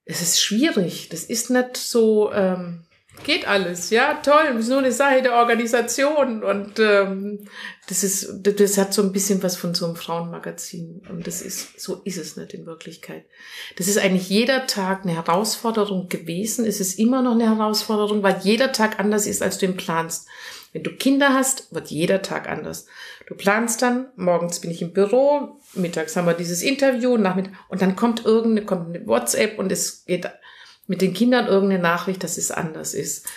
[0.06, 1.10] Es ist schwierig.
[1.10, 2.86] Das ist nicht so, ähm,
[3.24, 7.48] geht alles, ja, toll, ist nur eine Sache der Organisation und ähm,
[7.88, 11.80] das ist, das hat so ein bisschen was von so einem Frauenmagazin und das ist,
[11.80, 13.26] so ist es nicht in Wirklichkeit.
[13.78, 18.40] Das ist eigentlich jeder Tag eine Herausforderung gewesen, es ist immer noch eine Herausforderung, weil
[18.44, 20.28] jeder Tag anders ist, als du ihn planst.
[20.74, 22.88] Wenn du Kinder hast, wird jeder Tag anders.
[23.28, 27.82] Du planst dann, morgens bin ich im Büro, mittags haben wir dieses Interview, nachmittag, und
[27.82, 30.30] dann kommt irgendeine, kommt eine WhatsApp und es geht
[30.88, 33.28] mit den Kindern irgendeine Nachricht, dass es anders ist.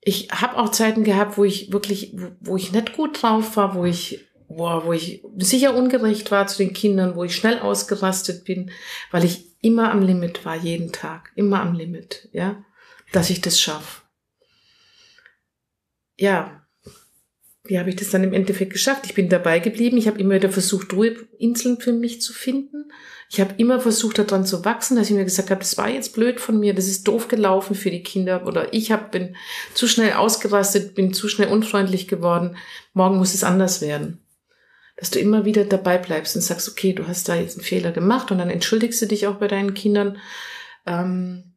[0.00, 3.84] Ich habe auch Zeiten gehabt, wo ich wirklich, wo, ich nicht gut drauf war, wo
[3.84, 8.70] ich, boah, wo ich sicher ungerecht war zu den Kindern, wo ich schnell ausgerastet bin,
[9.10, 12.64] weil ich immer am Limit war, jeden Tag, immer am Limit, ja,
[13.12, 14.02] dass ich das schaffe.
[16.16, 16.59] Ja,
[17.64, 19.02] wie habe ich das dann im Endeffekt geschafft?
[19.04, 19.98] Ich bin dabei geblieben.
[19.98, 22.90] Ich habe immer wieder versucht, Ruheinseln für mich zu finden.
[23.28, 26.14] Ich habe immer versucht, daran zu wachsen, dass ich mir gesagt habe, das war jetzt
[26.14, 29.36] blöd von mir, das ist doof gelaufen für die Kinder oder ich hab, bin
[29.72, 32.56] zu schnell ausgerastet, bin zu schnell unfreundlich geworden.
[32.92, 34.18] Morgen muss es anders werden.
[34.96, 37.92] Dass du immer wieder dabei bleibst und sagst, okay, du hast da jetzt einen Fehler
[37.92, 40.18] gemacht und dann entschuldigst du dich auch bei deinen Kindern.
[40.84, 41.49] Ähm,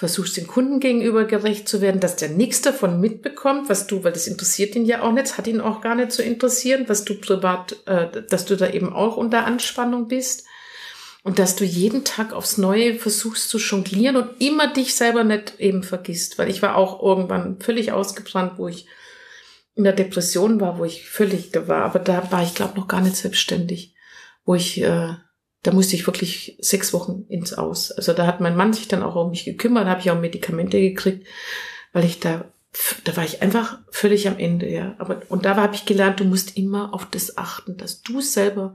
[0.00, 4.12] versuchst den Kunden gegenüber gerecht zu werden, dass der nichts davon mitbekommt, was du, weil
[4.12, 7.20] das interessiert ihn ja auch nicht, hat ihn auch gar nicht zu interessieren, was du
[7.20, 10.46] privat, äh, dass du da eben auch unter Anspannung bist.
[11.22, 15.60] Und dass du jeden Tag aufs Neue versuchst zu jonglieren und immer dich selber nicht
[15.60, 16.38] eben vergisst.
[16.38, 18.86] Weil ich war auch irgendwann völlig ausgebrannt, wo ich
[19.74, 21.84] in der Depression war, wo ich völlig da war.
[21.84, 23.94] Aber da war ich, glaube noch gar nicht selbstständig.
[24.46, 25.12] Wo ich, äh,
[25.62, 27.92] da musste ich wirklich sechs Wochen ins Aus.
[27.92, 30.80] Also da hat mein Mann sich dann auch um mich gekümmert, habe ich auch Medikamente
[30.80, 31.26] gekriegt,
[31.92, 32.46] weil ich da,
[33.04, 34.94] da war ich einfach völlig am Ende, ja.
[34.98, 38.74] Aber, und da habe ich gelernt, du musst immer auf das achten, dass du selber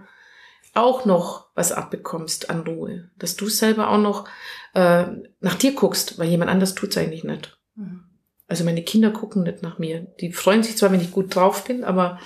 [0.76, 3.10] auch noch was abbekommst an Ruhe.
[3.18, 4.28] Dass du selber auch noch
[4.74, 5.06] äh,
[5.40, 7.58] nach dir guckst, weil jemand anders tut's eigentlich nicht.
[7.76, 8.04] Mhm.
[8.48, 10.02] Also meine Kinder gucken nicht nach mir.
[10.20, 12.20] Die freuen sich zwar, wenn ich gut drauf bin, aber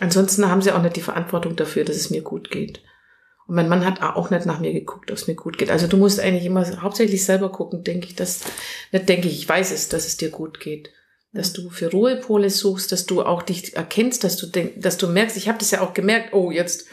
[0.00, 2.82] ansonsten haben sie auch nicht die Verantwortung dafür, dass es mir gut geht.
[3.46, 5.70] Und mein Mann hat auch nicht nach mir geguckt, ob es mir gut geht.
[5.70, 8.40] Also du musst eigentlich immer hauptsächlich selber gucken, denke ich, dass,
[8.92, 10.90] nicht denke ich, ich weiß es, dass es dir gut geht.
[11.32, 15.08] Dass du für Ruhepole suchst, dass du auch dich erkennst, dass du denk, dass du
[15.08, 16.86] merkst, ich habe das ja auch gemerkt, oh, jetzt,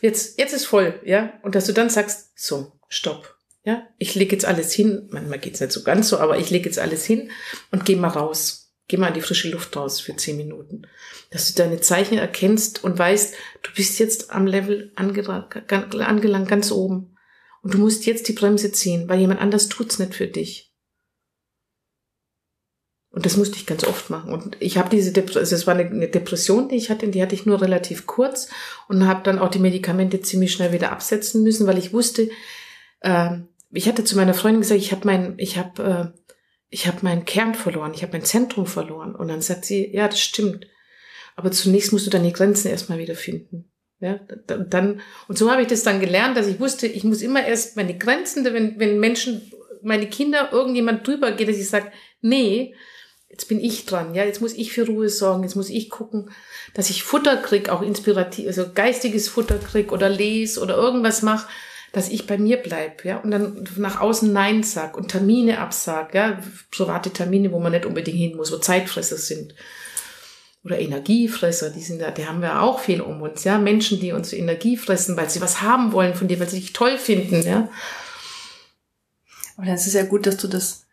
[0.00, 1.34] jetzt, jetzt ist voll, ja.
[1.42, 3.36] Und dass du dann sagst, so, stopp.
[3.64, 5.08] Ja, ich lege jetzt alles hin.
[5.10, 7.30] Manchmal geht's nicht so ganz so, aber ich lege jetzt alles hin
[7.70, 8.61] und geh mal raus.
[8.92, 10.82] Geh mal in die frische Luft raus für zehn Minuten.
[11.30, 17.16] Dass du deine Zeichen erkennst und weißt, du bist jetzt am Level angelangt, ganz oben.
[17.62, 20.74] Und du musst jetzt die Bremse ziehen, weil jemand anders tut's nicht für dich.
[23.08, 24.30] Und das musste ich ganz oft machen.
[24.30, 27.34] Und ich habe diese Depression, also es war eine Depression, die ich hatte, die hatte
[27.34, 28.50] ich nur relativ kurz
[28.88, 32.28] und habe dann auch die Medikamente ziemlich schnell wieder absetzen müssen, weil ich wusste,
[33.00, 36.21] ähm, ich hatte zu meiner Freundin gesagt, ich habe mein, ich habe, äh,
[36.72, 39.14] ich habe meinen Kern verloren, ich habe mein Zentrum verloren.
[39.14, 40.66] Und dann sagt sie, ja, das stimmt.
[41.36, 43.70] Aber zunächst musst du deine Grenzen erstmal wiederfinden.
[44.00, 47.44] Ja, dann, und so habe ich das dann gelernt, dass ich wusste, ich muss immer
[47.46, 52.74] erst meine Grenzen, wenn, wenn Menschen, meine Kinder, irgendjemand drüber geht, dass ich sage, nee,
[53.28, 56.30] jetzt bin ich dran, ja, jetzt muss ich für Ruhe sorgen, jetzt muss ich gucken,
[56.74, 61.48] dass ich Futter krieg, auch inspirativ, also geistiges Futter krieg oder lese oder irgendwas mache,
[61.92, 66.14] dass ich bei mir bleib, ja, und dann nach außen Nein sag und Termine absag,
[66.14, 69.54] ja, private Termine, wo man nicht unbedingt hin muss, wo Zeitfresser sind.
[70.64, 74.12] Oder Energiefresser, die sind da, die haben wir auch viel um uns, ja, Menschen, die
[74.12, 77.42] unsere Energie fressen, weil sie was haben wollen von dir, weil sie dich toll finden,
[77.42, 77.68] ja.
[79.56, 80.86] Aber dann ist es ja gut, dass du das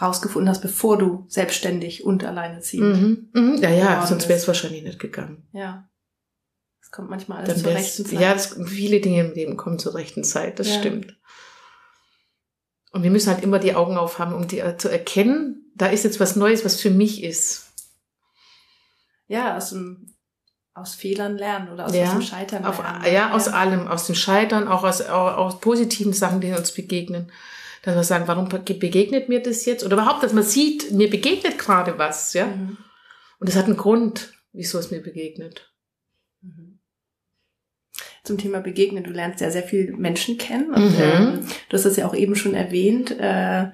[0.00, 2.82] rausgefunden hast, bevor du selbstständig und alleine ziehst.
[2.82, 3.56] Mhm, mhm.
[3.60, 5.48] Ja, ja, sonst wäre es wahrscheinlich nicht gegangen.
[5.52, 5.88] Ja.
[6.86, 8.20] Es kommt manchmal alles zur rechten Zeit.
[8.20, 10.78] Ja, das, viele Dinge im Leben kommen zur rechten Zeit, das ja.
[10.78, 11.16] stimmt.
[12.92, 16.04] Und wir müssen halt immer die Augen aufhaben, um die äh, zu erkennen, da ist
[16.04, 17.72] jetzt was Neues, was für mich ist.
[19.26, 20.14] Ja, aus dem
[20.74, 23.02] aus Fehlern lernen oder aus, ja, aus dem Scheitern lernen.
[23.04, 26.70] Ja, ja, aus allem, aus dem Scheitern, auch aus, auch aus positiven Sachen, die uns
[26.70, 27.32] begegnen.
[27.82, 29.84] Dass wir sagen, warum begegnet mir das jetzt?
[29.84, 32.46] Oder überhaupt, dass man sieht, mir begegnet gerade was, ja.
[32.46, 32.78] Mhm.
[33.40, 35.72] Und es hat einen Grund, wieso es mir begegnet.
[38.26, 39.04] Zum Thema Begegnen.
[39.04, 41.00] Du lernst ja sehr viel Menschen kennen und mhm.
[41.00, 43.66] ähm, du hast es ja auch eben schon erwähnt, äh,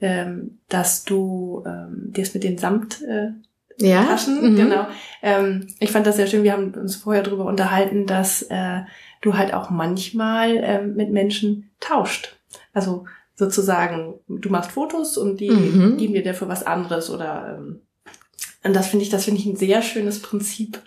[0.00, 3.30] ähm, dass du ähm, dir mit den Samt äh,
[3.78, 4.04] ja?
[4.04, 4.56] Taschen, mhm.
[4.56, 4.86] genau.
[5.22, 6.42] Ähm, ich fand das sehr schön.
[6.42, 8.80] Wir haben uns vorher darüber unterhalten, dass äh,
[9.20, 12.36] du halt auch manchmal äh, mit Menschen tauscht.
[12.72, 15.98] Also sozusagen, du machst Fotos und die mhm.
[15.98, 17.80] geben dir dafür was anderes oder ähm,
[18.66, 20.82] und das finde ich, das finde ich ein sehr schönes Prinzip.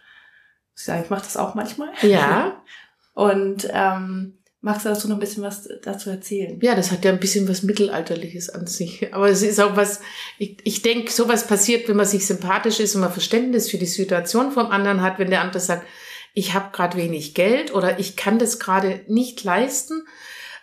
[0.75, 1.89] Ich sage, ich mache das auch manchmal.
[2.01, 2.61] Ja.
[3.19, 6.57] Und ähm, magst du dazu noch ein bisschen was dazu erzählen?
[6.61, 9.13] Ja, das hat ja ein bisschen was Mittelalterliches an sich.
[9.13, 9.99] Aber es ist auch was,
[10.37, 13.87] ich, ich denke, sowas passiert, wenn man sich sympathisch ist und man Verständnis für die
[13.87, 15.85] Situation vom anderen hat, wenn der andere sagt,
[16.33, 20.05] ich habe gerade wenig Geld oder ich kann das gerade nicht leisten,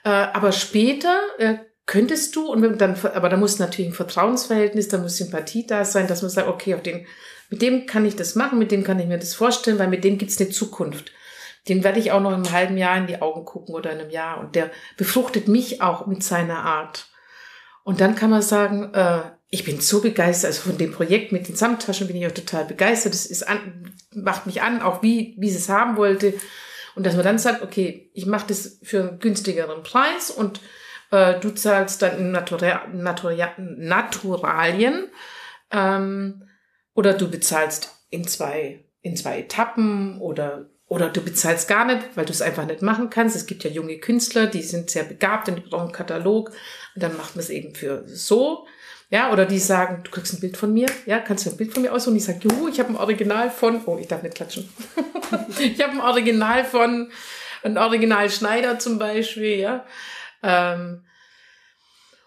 [0.05, 4.97] äh, aber später äh, könntest du, und dann, aber da muss natürlich ein Vertrauensverhältnis, da
[4.97, 7.07] muss Sympathie da sein, dass man sagt, okay, auf den,
[7.51, 10.05] mit dem kann ich das machen, mit dem kann ich mir das vorstellen, weil mit
[10.05, 11.13] dem gibt's eine Zukunft
[11.69, 14.11] den werde ich auch noch im halben Jahr in die Augen gucken oder in einem
[14.11, 14.39] Jahr.
[14.39, 17.09] Und der befruchtet mich auch mit seiner Art.
[17.83, 21.49] Und dann kann man sagen, äh, ich bin so begeistert, also von dem Projekt mit
[21.49, 23.15] den Samttaschen bin ich auch total begeistert.
[23.15, 26.35] Das ist an, macht mich an, auch wie, wie sie es haben wollte.
[26.95, 30.61] Und dass man dann sagt, okay, ich mache das für einen günstigeren Preis und
[31.11, 35.09] äh, du zahlst dann in Natura Natura Naturalien
[35.71, 36.49] ähm,
[36.95, 42.25] oder du bezahlst in zwei, in zwei Etappen oder oder du bezahlst gar nicht, weil
[42.25, 43.35] du es einfach nicht machen kannst.
[43.35, 46.51] Es gibt ja junge Künstler, die sind sehr begabt und die brauchen einen Katalog.
[46.95, 48.67] Und dann macht man es eben für so.
[49.11, 50.87] Ja, oder die sagen, du kriegst ein Bild von mir.
[51.07, 52.13] Ja, kannst du ein Bild von mir aussuchen?
[52.13, 54.69] Und ich sage, juhu, ich habe ein Original von, oh, ich darf nicht klatschen.
[55.59, 57.11] ich habe ein Original von,
[57.65, 59.85] ein Original Schneider zum Beispiel, ja.
[60.43, 61.05] Ähm,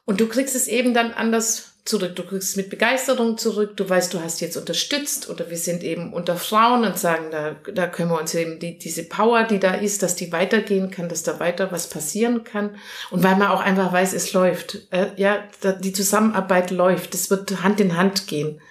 [0.04, 2.16] und du kriegst es eben dann anders zurück.
[2.16, 3.76] Du kriegst es mit Begeisterung zurück.
[3.76, 7.56] Du weißt, du hast jetzt unterstützt oder wir sind eben unter Frauen und sagen, da,
[7.74, 11.10] da können wir uns eben die, diese Power, die da ist, dass die weitergehen kann,
[11.10, 12.78] dass da weiter was passieren kann.
[13.10, 14.88] Und weil man auch einfach weiß, es läuft.
[14.92, 15.44] Äh, ja,
[15.82, 17.16] die Zusammenarbeit läuft.
[17.16, 18.62] Es wird Hand in Hand gehen.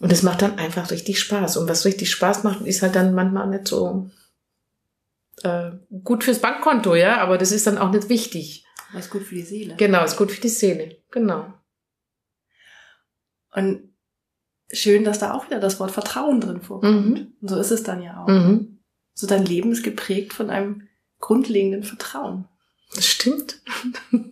[0.00, 1.58] Und es macht dann einfach richtig Spaß.
[1.58, 4.10] Und was richtig Spaß macht, ist halt dann manchmal nicht so
[5.42, 5.70] äh,
[6.02, 8.64] gut fürs Bankkonto, ja, aber das ist dann auch nicht wichtig.
[8.92, 9.74] Was gut für die Seele.
[9.76, 10.96] Genau, ist gut für die Seele.
[11.10, 11.52] Genau.
[13.56, 13.88] Und
[14.70, 17.18] schön, dass da auch wieder das Wort Vertrauen drin vorkommt.
[17.18, 17.32] Mhm.
[17.40, 18.28] Und so ist es dann ja auch.
[18.28, 18.78] Mhm.
[19.14, 20.88] So dein Leben ist geprägt von einem
[21.18, 22.46] grundlegenden Vertrauen.
[22.94, 23.62] Das stimmt.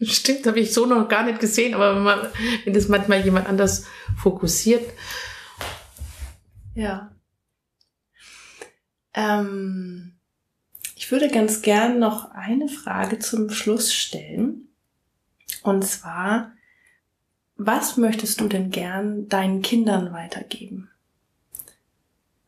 [0.03, 2.20] stimmt, habe ich so noch gar nicht gesehen, aber wenn, man,
[2.64, 4.85] wenn das manchmal jemand anders fokussiert.
[6.75, 7.11] Ja.
[9.14, 10.18] Ähm,
[10.97, 14.68] ich würde ganz gern noch eine Frage zum Schluss stellen.
[15.62, 16.53] Und zwar,
[17.57, 20.90] was möchtest du denn gern deinen Kindern weitergeben?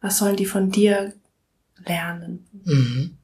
[0.01, 1.15] Was sollen die von dir
[1.85, 2.47] lernen?
[2.65, 3.17] Mhm.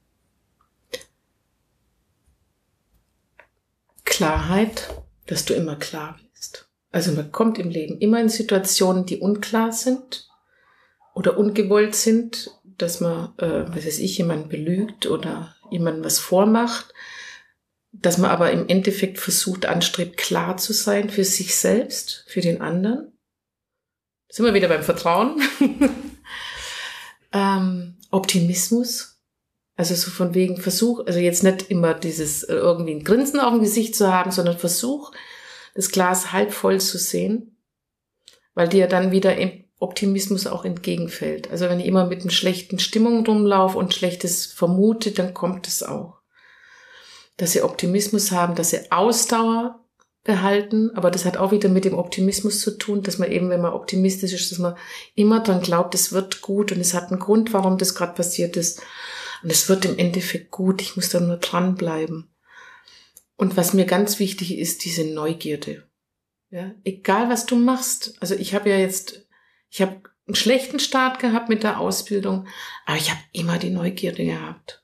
[4.03, 4.93] Klarheit,
[5.25, 6.67] dass du immer klar bist.
[6.91, 10.29] Also man kommt im Leben immer in Situationen, die unklar sind
[11.13, 16.93] oder ungewollt sind dass man, äh, was weiß ich, jemanden belügt oder jemandem was vormacht,
[17.93, 22.59] dass man aber im Endeffekt versucht, anstrebt, klar zu sein für sich selbst, für den
[22.59, 23.17] anderen.
[24.29, 25.39] Sind wir wieder beim Vertrauen.
[27.33, 29.21] ähm, Optimismus.
[29.75, 33.53] Also so von wegen Versuch, also jetzt nicht immer dieses äh, irgendwie ein Grinsen auf
[33.53, 35.11] dem Gesicht zu haben, sondern Versuch,
[35.73, 37.57] das Glas halb voll zu sehen,
[38.53, 39.35] weil dir dann wieder
[39.79, 41.49] Optimismus auch entgegenfällt.
[41.49, 45.81] Also wenn ich immer mit einer schlechten Stimmung rumlaufe und Schlechtes vermute, dann kommt es
[45.81, 46.22] auch.
[47.37, 49.79] Dass sie Optimismus haben, dass sie Ausdauer
[50.23, 53.61] behalten, aber das hat auch wieder mit dem Optimismus zu tun, dass man eben, wenn
[53.61, 54.77] man optimistisch ist, dass man
[55.15, 58.55] immer dran glaubt, es wird gut und es hat einen Grund, warum das gerade passiert
[58.55, 58.81] ist.
[59.41, 62.33] Und es wird im Endeffekt gut, ich muss da nur dranbleiben.
[63.35, 65.83] Und was mir ganz wichtig ist, diese Neugierde.
[66.49, 68.15] Ja, egal was du machst.
[68.21, 69.23] Also ich habe ja jetzt
[69.73, 72.47] ich habe einen schlechten Start gehabt mit der Ausbildung,
[72.85, 74.82] aber ich habe immer die Neugierde gehabt.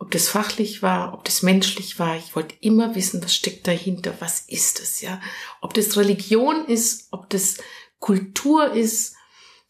[0.00, 4.14] Ob das fachlich war, ob das menschlich war, ich wollte immer wissen, was steckt dahinter,
[4.20, 5.20] was ist es, ja?
[5.60, 7.58] Ob das Religion ist, ob das
[7.98, 9.16] Kultur ist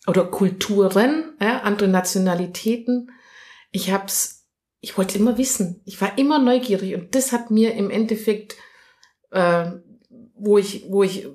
[0.07, 3.11] oder Kulturen, ja, andere Nationalitäten.
[3.71, 4.47] Ich hab's,
[4.81, 5.81] ich wollte immer wissen.
[5.85, 8.57] Ich war immer neugierig und das hat mir im Endeffekt,
[9.31, 9.73] äh,
[10.35, 11.27] wo ich, wo ich,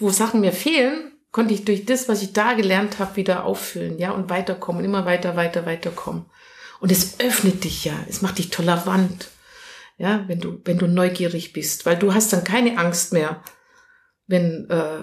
[0.00, 3.98] wo Sachen mir fehlen, konnte ich durch das, was ich da gelernt habe, wieder auffüllen,
[3.98, 6.26] ja, und weiterkommen, immer weiter, weiter, weiterkommen.
[6.84, 9.30] Und es öffnet dich ja, es macht dich tolerant,
[9.96, 13.42] ja, wenn du, wenn du neugierig bist, weil du hast dann keine Angst mehr,
[14.26, 14.98] wenn äh,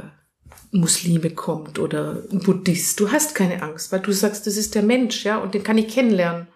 [0.69, 2.99] Muslime kommt oder ein Buddhist.
[2.99, 5.79] Du hast keine Angst, weil du sagst, das ist der Mensch, ja, und den kann
[5.79, 6.49] ich kennenlernen.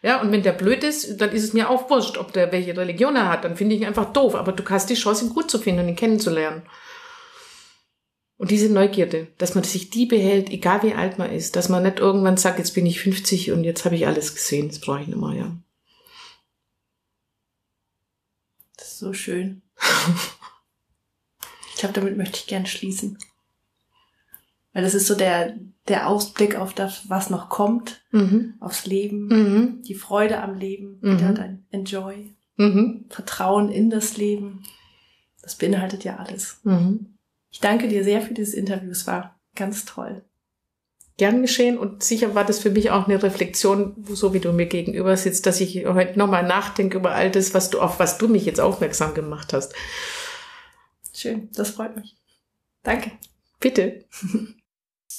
[0.00, 2.74] Ja, und wenn der blöd ist, dann ist es mir auch wurscht, ob der welche
[2.74, 3.44] Religion er hat.
[3.44, 4.34] Dann finde ich ihn einfach doof.
[4.34, 6.62] Aber du hast die Chance, ihn gut zu finden und ihn kennenzulernen.
[8.42, 11.84] Und diese Neugierde, dass man sich die behält, egal wie alt man ist, dass man
[11.84, 15.00] nicht irgendwann sagt, jetzt bin ich 50 und jetzt habe ich alles gesehen, das brauche
[15.00, 15.56] ich nicht mehr, ja.
[18.76, 19.62] Das ist so schön.
[21.70, 23.16] ich glaube, damit möchte ich gern schließen.
[24.72, 28.54] Weil das ist so der, der Ausblick auf das, was noch kommt, mhm.
[28.58, 29.82] aufs Leben, mhm.
[29.82, 31.16] die Freude am Leben, mhm.
[31.16, 33.04] wieder dein Enjoy, mhm.
[33.08, 34.64] Vertrauen in das Leben.
[35.42, 36.58] Das beinhaltet ja alles.
[36.64, 37.12] Mhm.
[37.52, 38.90] Ich danke dir sehr für dieses Interview.
[38.90, 40.24] Es war ganz toll.
[41.18, 44.66] Gern geschehen und sicher war das für mich auch eine Reflexion, so wie du mir
[44.66, 48.26] gegenüber sitzt, dass ich heute nochmal nachdenke über all das, was du, auf was du
[48.26, 49.74] mich jetzt aufmerksam gemacht hast.
[51.14, 52.16] Schön, das freut mich.
[52.82, 53.12] Danke.
[53.60, 54.06] Bitte.